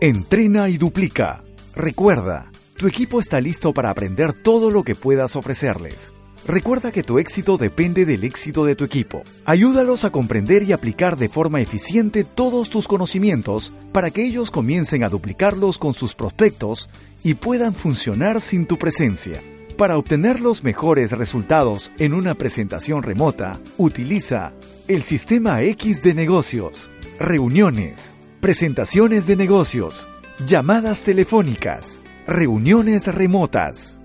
Entrena 0.00 0.68
y 0.68 0.78
duplica. 0.78 1.42
Recuerda, 1.74 2.50
tu 2.76 2.88
equipo 2.88 3.20
está 3.20 3.40
listo 3.40 3.72
para 3.72 3.90
aprender 3.90 4.32
todo 4.32 4.70
lo 4.70 4.82
que 4.82 4.94
puedas 4.94 5.36
ofrecerles. 5.36 6.12
Recuerda 6.46 6.92
que 6.92 7.02
tu 7.02 7.18
éxito 7.18 7.56
depende 7.56 8.04
del 8.04 8.22
éxito 8.24 8.66
de 8.66 8.76
tu 8.76 8.84
equipo. 8.84 9.22
Ayúdalos 9.46 10.04
a 10.04 10.10
comprender 10.10 10.62
y 10.62 10.72
aplicar 10.72 11.16
de 11.16 11.30
forma 11.30 11.60
eficiente 11.62 12.22
todos 12.22 12.68
tus 12.68 12.86
conocimientos 12.86 13.72
para 13.92 14.10
que 14.10 14.24
ellos 14.24 14.50
comiencen 14.50 15.04
a 15.04 15.08
duplicarlos 15.08 15.78
con 15.78 15.94
sus 15.94 16.14
prospectos 16.14 16.90
y 17.22 17.34
puedan 17.34 17.74
funcionar 17.74 18.42
sin 18.42 18.66
tu 18.66 18.76
presencia. 18.76 19.40
Para 19.78 19.96
obtener 19.96 20.40
los 20.40 20.62
mejores 20.62 21.12
resultados 21.12 21.90
en 21.98 22.12
una 22.12 22.34
presentación 22.34 23.02
remota, 23.02 23.58
utiliza 23.78 24.52
el 24.86 25.02
sistema 25.02 25.62
X 25.62 26.02
de 26.02 26.12
negocios, 26.12 26.90
reuniones, 27.18 28.14
presentaciones 28.40 29.26
de 29.26 29.36
negocios, 29.36 30.06
llamadas 30.46 31.04
telefónicas, 31.04 32.02
reuniones 32.26 33.06
remotas. 33.12 34.00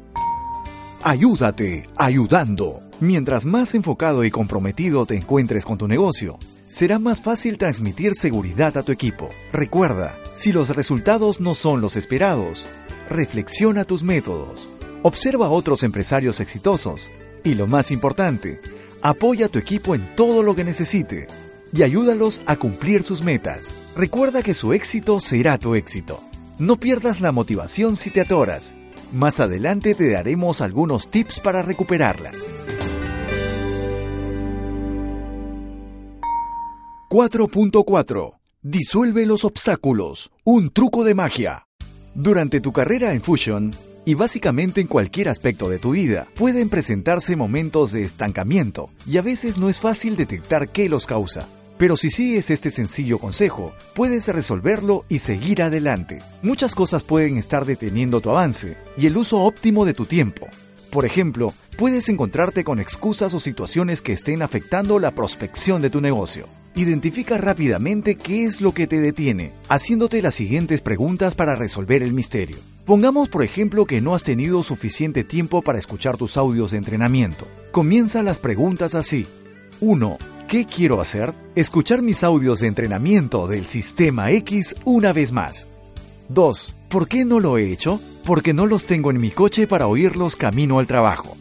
Ayúdate, 1.04 1.90
ayudando. 1.96 2.82
Mientras 3.00 3.46
más 3.46 3.74
enfocado 3.76 4.24
y 4.26 4.32
comprometido 4.32 5.06
te 5.06 5.16
encuentres 5.16 5.64
con 5.64 5.78
tu 5.78 5.88
negocio, 5.88 6.38
será 6.68 7.00
más 7.00 7.22
fácil 7.22 7.58
transmitir 7.58 8.16
seguridad 8.16 8.78
a 8.78 8.84
tu 8.84 8.92
equipo. 8.92 9.30
Recuerda, 9.54 10.18
si 10.36 10.52
los 10.52 10.76
resultados 10.76 11.40
no 11.40 11.56
son 11.56 11.80
los 11.80 11.96
esperados, 11.96 12.66
reflexiona 13.10 13.86
tus 13.86 14.04
métodos 14.04 14.70
Observa 15.02 15.46
a 15.46 15.50
otros 15.50 15.84
empresarios 15.84 16.42
exitosos 16.42 17.10
y 17.46 17.56
lo 17.56 17.68
más 17.68 17.90
importante, 17.90 18.60
apoya 19.02 19.46
a 19.46 19.50
tu 19.50 19.58
equipo 19.58 19.96
en 19.96 20.14
todo 20.16 20.44
lo 20.44 20.56
que 20.56 20.66
necesite 20.66 21.28
y 21.72 21.84
ayúdalos 21.84 22.42
a 22.46 22.58
cumplir 22.58 23.04
sus 23.04 23.24
metas. 23.24 23.70
Recuerda 23.96 24.44
que 24.44 24.54
su 24.54 24.74
éxito 24.74 25.22
será 25.22 25.58
tu 25.58 25.76
éxito. 25.76 26.29
No 26.60 26.76
pierdas 26.76 27.22
la 27.22 27.32
motivación 27.32 27.96
si 27.96 28.12
te 28.12 28.20
atoras. 28.20 28.76
Más 29.14 29.40
adelante 29.40 29.96
te 29.96 30.12
daremos 30.12 30.60
algunos 30.60 31.10
tips 31.10 31.40
para 31.40 31.62
recuperarla. 31.62 32.34
4.4. 37.10 38.40
Disuelve 38.62 39.26
los 39.26 39.46
obstáculos. 39.46 40.32
Un 40.44 40.70
truco 40.70 41.06
de 41.06 41.16
magia. 41.16 41.66
Durante 42.14 42.60
tu 42.60 42.74
carrera 42.74 43.14
en 43.14 43.22
Fusion, 43.22 43.74
y 44.04 44.16
básicamente 44.16 44.82
en 44.82 44.88
cualquier 44.88 45.30
aspecto 45.30 45.70
de 45.70 45.80
tu 45.80 45.92
vida. 45.92 46.28
Pueden 46.36 46.68
presentarse 46.68 47.38
momentos 47.38 47.94
de 47.94 48.04
estancamiento 48.04 48.90
y 49.08 49.18
a 49.18 49.22
veces 49.22 49.58
no 49.58 49.70
es 49.70 49.80
fácil 49.80 50.18
detectar 50.18 50.70
qué 50.70 50.90
los 50.90 51.06
causa. 51.06 51.48
Pero 51.80 51.96
si 51.96 52.10
sigues 52.10 52.50
este 52.50 52.72
sencillo 52.72 53.20
consejo, 53.20 53.72
puedes 53.96 54.28
resolverlo 54.28 55.06
y 55.08 55.20
seguir 55.20 55.62
adelante. 55.62 56.22
Muchas 56.42 56.76
cosas 56.76 57.06
pueden 57.06 57.38
estar 57.38 57.66
deteniendo 57.66 58.20
tu 58.20 58.30
avance 58.32 58.76
y 58.98 59.08
el 59.08 59.16
uso 59.16 59.38
óptimo 59.38 59.86
de 59.86 59.94
tu 59.94 60.06
tiempo. 60.06 60.50
Por 60.92 61.06
ejemplo, 61.06 61.54
puedes 61.78 62.10
encontrarte 62.10 62.66
con 62.66 62.82
excusas 62.82 63.34
o 63.34 63.40
situaciones 63.40 64.02
que 64.02 64.12
estén 64.12 64.42
afectando 64.42 65.00
la 65.00 65.12
prospección 65.12 65.82
de 65.82 65.90
tu 65.90 66.02
negocio. 66.02 66.48
Identifica 66.76 67.38
rápidamente 67.38 68.16
qué 68.16 68.44
es 68.44 68.60
lo 68.60 68.74
que 68.74 68.86
te 68.86 69.00
detiene, 69.00 69.54
haciéndote 69.70 70.22
las 70.22 70.36
siguientes 70.36 70.82
preguntas 70.82 71.34
para 71.34 71.56
resolver 71.56 72.04
el 72.04 72.12
misterio. 72.12 72.58
Pongamos 72.86 73.30
por 73.30 73.42
ejemplo 73.42 73.86
que 73.86 74.02
no 74.02 74.16
has 74.16 74.24
tenido 74.24 74.64
suficiente 74.64 75.24
tiempo 75.24 75.62
para 75.62 75.80
escuchar 75.80 76.18
tus 76.18 76.36
audios 76.36 76.72
de 76.72 76.78
entrenamiento. 76.78 77.48
Comienza 77.72 78.22
las 78.22 78.40
preguntas 78.40 78.96
así. 78.96 79.26
1. 79.80 80.39
¿Qué 80.50 80.66
quiero 80.66 81.00
hacer? 81.00 81.32
Escuchar 81.54 82.02
mis 82.02 82.24
audios 82.24 82.62
de 82.62 82.68
entrenamiento 82.68 83.48
del 83.48 83.68
sistema 83.68 84.32
X 84.32 84.74
una 84.84 85.14
vez 85.14 85.32
más. 85.32 85.68
2. 86.30 86.74
¿Por 86.90 87.08
qué 87.08 87.24
no 87.24 87.40
lo 87.40 87.60
he 87.60 87.72
hecho? 87.72 88.02
Porque 88.26 88.52
no 88.52 88.66
los 88.66 88.88
tengo 88.88 89.12
en 89.12 89.22
mi 89.22 89.30
coche 89.30 89.68
para 89.68 89.86
oírlos 89.86 90.36
camino 90.36 90.80
al 90.80 90.88
trabajo. 90.88 91.38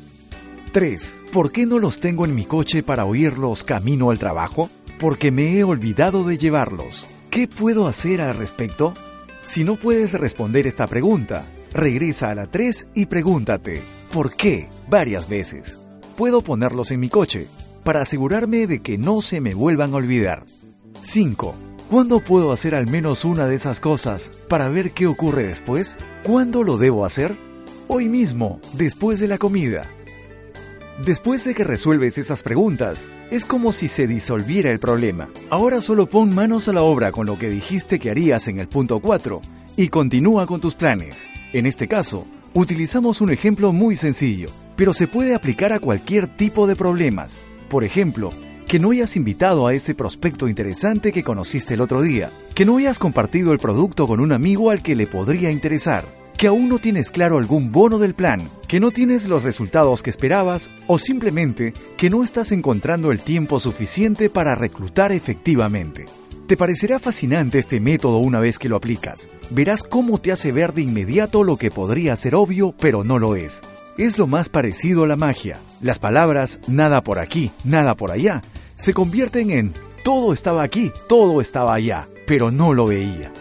3. 0.72 1.22
¿Por 1.32 1.50
qué 1.50 1.64
no 1.64 1.78
los 1.78 2.00
tengo 2.00 2.26
en 2.26 2.34
mi 2.34 2.44
coche 2.44 2.82
para 2.82 3.06
oírlos 3.06 3.64
camino 3.64 4.10
al 4.10 4.18
trabajo? 4.18 4.68
Porque 5.00 5.30
me 5.30 5.56
he 5.56 5.64
olvidado 5.64 6.24
de 6.24 6.36
llevarlos. 6.36 7.06
¿Qué 7.30 7.48
puedo 7.48 7.86
hacer 7.86 8.20
al 8.20 8.34
respecto? 8.34 8.92
Si 9.42 9.64
no 9.64 9.76
puedes 9.76 10.12
responder 10.12 10.66
esta 10.66 10.86
pregunta, 10.86 11.46
regresa 11.72 12.28
a 12.30 12.34
la 12.34 12.46
3 12.46 12.88
y 12.94 13.06
pregúntate, 13.06 13.80
¿por 14.12 14.36
qué? 14.36 14.68
varias 14.90 15.30
veces. 15.30 15.78
Puedo 16.14 16.42
ponerlos 16.42 16.90
en 16.90 17.00
mi 17.00 17.08
coche, 17.08 17.46
para 17.84 18.02
asegurarme 18.02 18.66
de 18.66 18.80
que 18.80 18.98
no 18.98 19.20
se 19.20 19.40
me 19.40 19.54
vuelvan 19.54 19.92
a 19.92 19.96
olvidar. 19.96 20.44
5. 21.00 21.54
¿Cuándo 21.90 22.20
puedo 22.20 22.52
hacer 22.52 22.74
al 22.74 22.86
menos 22.86 23.24
una 23.24 23.46
de 23.46 23.54
esas 23.54 23.80
cosas 23.80 24.30
para 24.48 24.68
ver 24.68 24.90
qué 24.90 25.06
ocurre 25.06 25.46
después? 25.46 25.96
¿Cuándo 26.22 26.62
lo 26.62 26.76
debo 26.76 27.04
hacer? 27.06 27.34
Hoy 27.86 28.08
mismo, 28.08 28.60
después 28.74 29.20
de 29.20 29.28
la 29.28 29.38
comida. 29.38 29.86
Después 31.04 31.44
de 31.44 31.54
que 31.54 31.64
resuelves 31.64 32.18
esas 32.18 32.42
preguntas, 32.42 33.08
es 33.30 33.46
como 33.46 33.72
si 33.72 33.88
se 33.88 34.06
disolviera 34.06 34.70
el 34.70 34.80
problema. 34.80 35.30
Ahora 35.48 35.80
solo 35.80 36.06
pon 36.06 36.34
manos 36.34 36.68
a 36.68 36.72
la 36.72 36.82
obra 36.82 37.12
con 37.12 37.26
lo 37.26 37.38
que 37.38 37.48
dijiste 37.48 37.98
que 37.98 38.10
harías 38.10 38.48
en 38.48 38.58
el 38.58 38.68
punto 38.68 39.00
4 39.00 39.40
y 39.76 39.88
continúa 39.88 40.46
con 40.46 40.60
tus 40.60 40.74
planes. 40.74 41.24
En 41.52 41.66
este 41.66 41.86
caso, 41.88 42.26
utilizamos 42.52 43.20
un 43.20 43.30
ejemplo 43.30 43.72
muy 43.72 43.94
sencillo, 43.94 44.50
pero 44.76 44.92
se 44.92 45.06
puede 45.06 45.34
aplicar 45.34 45.72
a 45.72 45.78
cualquier 45.78 46.26
tipo 46.36 46.66
de 46.66 46.74
problemas. 46.74 47.38
Por 47.68 47.84
ejemplo, 47.84 48.32
que 48.66 48.78
no 48.78 48.90
hayas 48.90 49.16
invitado 49.16 49.66
a 49.66 49.74
ese 49.74 49.94
prospecto 49.94 50.48
interesante 50.48 51.12
que 51.12 51.22
conociste 51.22 51.74
el 51.74 51.80
otro 51.80 52.02
día, 52.02 52.30
que 52.54 52.64
no 52.64 52.78
hayas 52.78 52.98
compartido 52.98 53.52
el 53.52 53.58
producto 53.58 54.06
con 54.06 54.20
un 54.20 54.32
amigo 54.32 54.70
al 54.70 54.82
que 54.82 54.94
le 54.94 55.06
podría 55.06 55.50
interesar, 55.50 56.04
que 56.36 56.46
aún 56.46 56.68
no 56.68 56.78
tienes 56.78 57.10
claro 57.10 57.38
algún 57.38 57.72
bono 57.72 57.98
del 57.98 58.14
plan, 58.14 58.48
que 58.68 58.80
no 58.80 58.90
tienes 58.90 59.26
los 59.26 59.42
resultados 59.42 60.02
que 60.02 60.10
esperabas 60.10 60.70
o 60.86 60.98
simplemente 60.98 61.74
que 61.96 62.10
no 62.10 62.22
estás 62.22 62.52
encontrando 62.52 63.10
el 63.10 63.20
tiempo 63.20 63.60
suficiente 63.60 64.30
para 64.30 64.54
reclutar 64.54 65.12
efectivamente. 65.12 66.06
Te 66.46 66.56
parecerá 66.56 66.98
fascinante 66.98 67.58
este 67.58 67.80
método 67.80 68.18
una 68.18 68.40
vez 68.40 68.58
que 68.58 68.70
lo 68.70 68.76
aplicas. 68.76 69.28
Verás 69.50 69.82
cómo 69.82 70.18
te 70.18 70.32
hace 70.32 70.52
ver 70.52 70.72
de 70.72 70.80
inmediato 70.80 71.44
lo 71.44 71.58
que 71.58 71.70
podría 71.70 72.16
ser 72.16 72.34
obvio, 72.34 72.74
pero 72.78 73.04
no 73.04 73.18
lo 73.18 73.36
es. 73.36 73.60
Es 73.98 74.16
lo 74.16 74.28
más 74.28 74.48
parecido 74.48 75.02
a 75.02 75.08
la 75.08 75.16
magia. 75.16 75.58
Las 75.80 75.98
palabras 75.98 76.60
nada 76.68 77.02
por 77.02 77.18
aquí, 77.18 77.50
nada 77.64 77.96
por 77.96 78.12
allá, 78.12 78.42
se 78.76 78.94
convierten 78.94 79.50
en 79.50 79.74
todo 80.04 80.32
estaba 80.32 80.62
aquí, 80.62 80.92
todo 81.08 81.40
estaba 81.40 81.74
allá, 81.74 82.08
pero 82.24 82.52
no 82.52 82.74
lo 82.74 82.86
veía. 82.86 83.32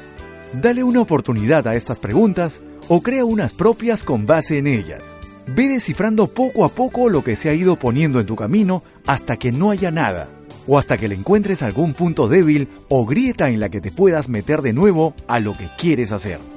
Dale 0.59 0.83
una 0.83 1.01
oportunidad 1.01 1.67
a 1.67 1.75
estas 1.75 1.99
preguntas 1.99 2.59
o 2.87 3.01
crea 3.01 3.23
unas 3.23 3.53
propias 3.53 4.03
con 4.03 4.25
base 4.25 4.57
en 4.57 4.65
ellas. 4.65 5.15
Ve 5.45 5.67
descifrando 5.67 6.25
poco 6.25 6.65
a 6.65 6.69
poco 6.69 7.07
lo 7.07 7.23
que 7.23 7.35
se 7.35 7.49
ha 7.49 7.53
ido 7.53 7.75
poniendo 7.75 8.19
en 8.19 8.25
tu 8.25 8.35
camino 8.35 8.81
hasta 9.05 9.37
que 9.37 9.51
no 9.51 9.69
haya 9.69 9.91
nada, 9.91 10.27
o 10.65 10.79
hasta 10.79 10.97
que 10.97 11.07
le 11.07 11.13
encuentres 11.13 11.61
algún 11.61 11.93
punto 11.93 12.27
débil 12.27 12.67
o 12.89 13.05
grieta 13.05 13.47
en 13.49 13.59
la 13.59 13.69
que 13.69 13.79
te 13.79 13.91
puedas 13.91 14.27
meter 14.27 14.63
de 14.63 14.73
nuevo 14.73 15.13
a 15.27 15.39
lo 15.39 15.55
que 15.55 15.69
quieres 15.77 16.11
hacer. 16.11 16.56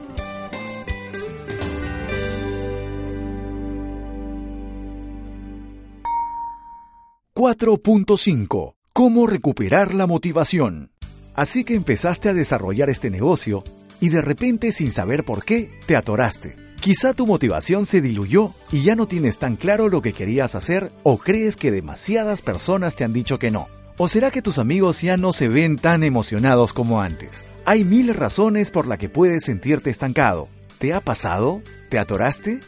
...4.5... 7.41 8.75
¿Cómo 8.93 9.27
recuperar 9.27 9.95
la 9.95 10.07
motivación? 10.07 10.91
Así 11.35 11.65
que 11.65 11.75
empezaste 11.75 12.29
a 12.29 12.35
desarrollar 12.35 12.91
este 12.91 13.09
negocio 13.09 13.65
y 13.99 14.11
de 14.11 14.21
repente 14.21 14.73
sin 14.73 14.93
saber 14.93 15.25
por 15.25 15.43
qué 15.43 15.71
te 15.87 15.97
atoraste. 15.97 16.55
Quizá 16.83 17.15
tu 17.15 17.27
motivación 17.27 17.87
se 17.87 18.03
diluyó 18.03 18.53
y 18.71 18.83
ya 18.83 18.95
no 18.95 19.09
tienes 19.09 19.39
tan 19.39 19.57
claro 19.57 19.89
lo 19.89 20.03
que 20.03 20.13
querías 20.13 20.55
hacer 20.55 20.93
o 21.03 21.17
crees 21.17 21.57
que 21.57 21.71
demasiadas 21.71 22.43
personas 22.43 22.95
te 22.95 23.05
han 23.05 23.15
dicho 23.15 23.39
que 23.39 23.51
no. 23.51 23.69
¿O 23.97 24.07
será 24.07 24.31
que 24.31 24.43
tus 24.43 24.59
amigos 24.59 25.01
ya 25.01 25.17
no 25.17 25.33
se 25.33 25.49
ven 25.49 25.77
tan 25.77 26.03
emocionados 26.03 26.75
como 26.75 27.01
antes? 27.01 27.43
Hay 27.65 27.85
mil 27.85 28.13
razones 28.13 28.71
por 28.71 28.87
las 28.87 28.99
que 28.99 29.09
puedes 29.09 29.45
sentirte 29.45 29.89
estancado. 29.89 30.49
¿Te 30.79 30.93
ha 30.93 31.01
pasado? 31.01 31.63
¿Te 31.89 31.99
atoraste? 31.99 32.61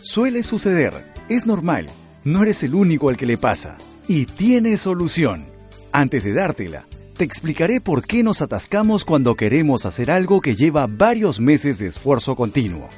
Suele 0.00 0.42
suceder, 0.42 0.94
es 1.28 1.46
normal, 1.46 1.88
no 2.28 2.42
eres 2.42 2.62
el 2.62 2.74
único 2.74 3.08
al 3.08 3.16
que 3.16 3.26
le 3.26 3.38
pasa. 3.38 3.78
Y 4.06 4.26
tiene 4.26 4.76
solución. 4.76 5.46
Antes 5.92 6.24
de 6.24 6.32
dártela, 6.32 6.84
te 7.16 7.24
explicaré 7.24 7.80
por 7.80 8.06
qué 8.06 8.22
nos 8.22 8.42
atascamos 8.42 9.04
cuando 9.04 9.34
queremos 9.34 9.86
hacer 9.86 10.10
algo 10.10 10.40
que 10.40 10.54
lleva 10.54 10.86
varios 10.86 11.40
meses 11.40 11.78
de 11.78 11.86
esfuerzo 11.86 12.36
continuo. 12.36 12.88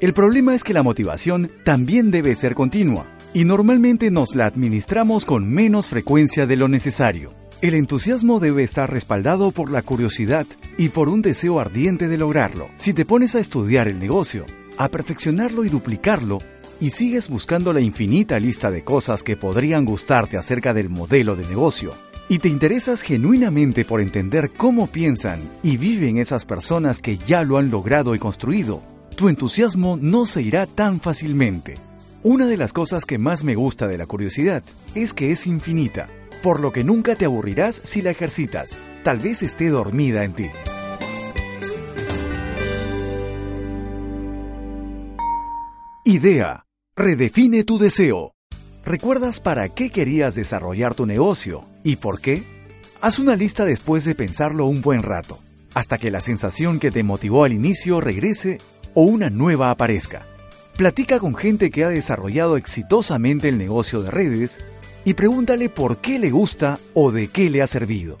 El 0.00 0.14
problema 0.14 0.54
es 0.54 0.64
que 0.64 0.74
la 0.74 0.82
motivación 0.82 1.50
también 1.64 2.10
debe 2.10 2.34
ser 2.34 2.54
continua, 2.54 3.06
y 3.34 3.44
normalmente 3.44 4.10
nos 4.10 4.34
la 4.34 4.46
administramos 4.46 5.24
con 5.24 5.48
menos 5.48 5.88
frecuencia 5.88 6.46
de 6.46 6.56
lo 6.56 6.66
necesario. 6.66 7.32
El 7.60 7.74
entusiasmo 7.74 8.40
debe 8.40 8.64
estar 8.64 8.90
respaldado 8.90 9.52
por 9.52 9.70
la 9.70 9.82
curiosidad 9.82 10.46
y 10.76 10.88
por 10.88 11.08
un 11.08 11.22
deseo 11.22 11.60
ardiente 11.60 12.08
de 12.08 12.18
lograrlo. 12.18 12.68
Si 12.76 12.92
te 12.92 13.04
pones 13.04 13.36
a 13.36 13.40
estudiar 13.40 13.86
el 13.86 14.00
negocio, 14.00 14.44
a 14.76 14.88
perfeccionarlo 14.88 15.64
y 15.64 15.68
duplicarlo, 15.68 16.40
y 16.82 16.90
sigues 16.90 17.28
buscando 17.28 17.72
la 17.72 17.80
infinita 17.80 18.40
lista 18.40 18.72
de 18.72 18.82
cosas 18.82 19.22
que 19.22 19.36
podrían 19.36 19.84
gustarte 19.84 20.36
acerca 20.36 20.74
del 20.74 20.88
modelo 20.88 21.36
de 21.36 21.46
negocio, 21.46 21.94
y 22.28 22.40
te 22.40 22.48
interesas 22.48 23.02
genuinamente 23.02 23.84
por 23.84 24.00
entender 24.00 24.50
cómo 24.50 24.88
piensan 24.88 25.40
y 25.62 25.76
viven 25.76 26.18
esas 26.18 26.44
personas 26.44 26.98
que 26.98 27.18
ya 27.18 27.44
lo 27.44 27.58
han 27.58 27.70
logrado 27.70 28.16
y 28.16 28.18
construido, 28.18 28.82
tu 29.16 29.28
entusiasmo 29.28 29.96
no 29.96 30.26
se 30.26 30.42
irá 30.42 30.66
tan 30.66 31.00
fácilmente. 31.00 31.76
Una 32.24 32.48
de 32.48 32.56
las 32.56 32.72
cosas 32.72 33.04
que 33.04 33.16
más 33.16 33.44
me 33.44 33.54
gusta 33.54 33.86
de 33.86 33.96
la 33.96 34.06
curiosidad 34.06 34.64
es 34.96 35.14
que 35.14 35.30
es 35.30 35.46
infinita, 35.46 36.08
por 36.42 36.58
lo 36.58 36.72
que 36.72 36.82
nunca 36.82 37.14
te 37.14 37.26
aburrirás 37.26 37.80
si 37.84 38.02
la 38.02 38.10
ejercitas. 38.10 38.76
Tal 39.04 39.20
vez 39.20 39.44
esté 39.44 39.68
dormida 39.68 40.24
en 40.24 40.32
ti. 40.32 40.50
Idea. 46.04 46.64
Redefine 46.94 47.64
tu 47.64 47.78
deseo. 47.78 48.34
¿Recuerdas 48.84 49.40
para 49.40 49.70
qué 49.70 49.88
querías 49.88 50.34
desarrollar 50.34 50.94
tu 50.94 51.06
negocio 51.06 51.64
y 51.82 51.96
por 51.96 52.20
qué? 52.20 52.42
Haz 53.00 53.18
una 53.18 53.34
lista 53.34 53.64
después 53.64 54.04
de 54.04 54.14
pensarlo 54.14 54.66
un 54.66 54.82
buen 54.82 55.02
rato, 55.02 55.38
hasta 55.72 55.96
que 55.96 56.10
la 56.10 56.20
sensación 56.20 56.78
que 56.78 56.90
te 56.90 57.02
motivó 57.02 57.44
al 57.44 57.54
inicio 57.54 58.02
regrese 58.02 58.58
o 58.92 59.04
una 59.04 59.30
nueva 59.30 59.70
aparezca. 59.70 60.26
Platica 60.76 61.18
con 61.18 61.34
gente 61.34 61.70
que 61.70 61.82
ha 61.84 61.88
desarrollado 61.88 62.58
exitosamente 62.58 63.48
el 63.48 63.56
negocio 63.56 64.02
de 64.02 64.10
redes 64.10 64.60
y 65.06 65.14
pregúntale 65.14 65.70
por 65.70 65.96
qué 65.96 66.18
le 66.18 66.30
gusta 66.30 66.78
o 66.92 67.10
de 67.10 67.28
qué 67.28 67.48
le 67.48 67.62
ha 67.62 67.68
servido. 67.68 68.18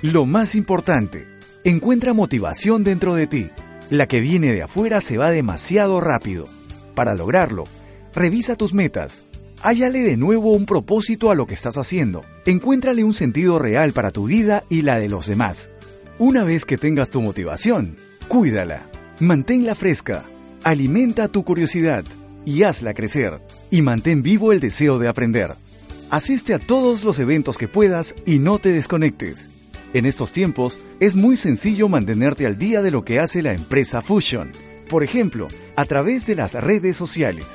Lo 0.00 0.26
más 0.26 0.54
importante, 0.54 1.26
encuentra 1.64 2.12
motivación 2.12 2.84
dentro 2.84 3.16
de 3.16 3.26
ti. 3.26 3.50
La 3.90 4.06
que 4.06 4.20
viene 4.20 4.52
de 4.52 4.62
afuera 4.62 5.00
se 5.00 5.18
va 5.18 5.32
demasiado 5.32 6.00
rápido. 6.00 6.46
Para 6.94 7.14
lograrlo, 7.14 7.66
revisa 8.14 8.56
tus 8.56 8.74
metas, 8.74 9.22
Háyale 9.64 10.02
de 10.02 10.16
nuevo 10.16 10.54
un 10.54 10.66
propósito 10.66 11.30
a 11.30 11.36
lo 11.36 11.46
que 11.46 11.54
estás 11.54 11.76
haciendo. 11.76 12.22
Encuéntrale 12.46 13.04
un 13.04 13.14
sentido 13.14 13.60
real 13.60 13.92
para 13.92 14.10
tu 14.10 14.24
vida 14.24 14.64
y 14.68 14.82
la 14.82 14.98
de 14.98 15.08
los 15.08 15.28
demás. 15.28 15.70
Una 16.18 16.42
vez 16.42 16.64
que 16.64 16.76
tengas 16.76 17.10
tu 17.10 17.20
motivación, 17.20 17.96
cuídala, 18.26 18.82
manténla 19.20 19.76
fresca, 19.76 20.24
alimenta 20.64 21.28
tu 21.28 21.44
curiosidad 21.44 22.04
y 22.44 22.64
hazla 22.64 22.92
crecer. 22.92 23.40
Y 23.70 23.82
mantén 23.82 24.24
vivo 24.24 24.50
el 24.50 24.58
deseo 24.58 24.98
de 24.98 25.06
aprender. 25.06 25.54
Asiste 26.10 26.54
a 26.54 26.58
todos 26.58 27.04
los 27.04 27.20
eventos 27.20 27.56
que 27.56 27.68
puedas 27.68 28.16
y 28.26 28.40
no 28.40 28.58
te 28.58 28.72
desconectes. 28.72 29.48
En 29.94 30.06
estos 30.06 30.32
tiempos 30.32 30.76
es 30.98 31.14
muy 31.14 31.36
sencillo 31.36 31.88
mantenerte 31.88 32.46
al 32.46 32.58
día 32.58 32.82
de 32.82 32.90
lo 32.90 33.04
que 33.04 33.20
hace 33.20 33.42
la 33.42 33.52
empresa 33.52 34.02
Fusion. 34.02 34.50
Por 34.90 35.04
ejemplo, 35.04 35.46
a 35.76 35.84
través 35.84 36.26
de 36.26 36.34
las 36.34 36.54
redes 36.54 36.96
sociales. 36.96 37.46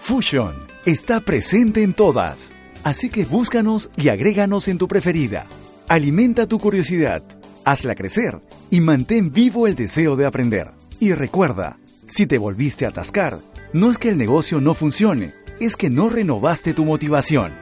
Fusion 0.00 0.54
está 0.86 1.20
presente 1.20 1.82
en 1.82 1.92
todas. 1.92 2.54
Así 2.82 3.10
que 3.10 3.26
búscanos 3.26 3.90
y 3.96 4.08
agréganos 4.08 4.66
en 4.66 4.78
tu 4.78 4.88
preferida. 4.88 5.44
Alimenta 5.88 6.46
tu 6.46 6.58
curiosidad, 6.58 7.22
hazla 7.64 7.94
crecer 7.94 8.40
y 8.70 8.80
mantén 8.80 9.30
vivo 9.30 9.66
el 9.66 9.74
deseo 9.74 10.16
de 10.16 10.24
aprender. 10.24 10.68
Y 10.98 11.12
recuerda, 11.12 11.78
si 12.06 12.26
te 12.26 12.38
volviste 12.38 12.86
a 12.86 12.88
atascar, 12.88 13.38
no 13.72 13.90
es 13.90 13.98
que 13.98 14.08
el 14.08 14.16
negocio 14.16 14.60
no 14.60 14.74
funcione, 14.74 15.32
es 15.60 15.76
que 15.76 15.90
no 15.90 16.08
renovaste 16.08 16.72
tu 16.72 16.84
motivación. 16.84 17.52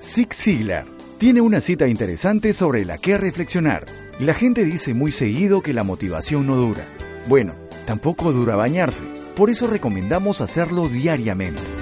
Zig 0.00 0.34
Ziglar 0.34 0.86
tiene 1.18 1.42
una 1.42 1.60
cita 1.60 1.86
interesante 1.86 2.54
sobre 2.54 2.84
la 2.86 2.98
que 2.98 3.18
reflexionar. 3.18 3.84
La 4.18 4.34
gente 4.34 4.64
dice 4.64 4.94
muy 4.94 5.12
seguido 5.12 5.60
que 5.60 5.74
la 5.74 5.84
motivación 5.84 6.46
no 6.46 6.56
dura. 6.56 6.84
Bueno, 7.28 7.54
tampoco 7.84 8.32
dura 8.32 8.56
bañarse, 8.56 9.04
por 9.36 9.50
eso 9.50 9.66
recomendamos 9.66 10.40
hacerlo 10.40 10.88
diariamente. 10.88 11.81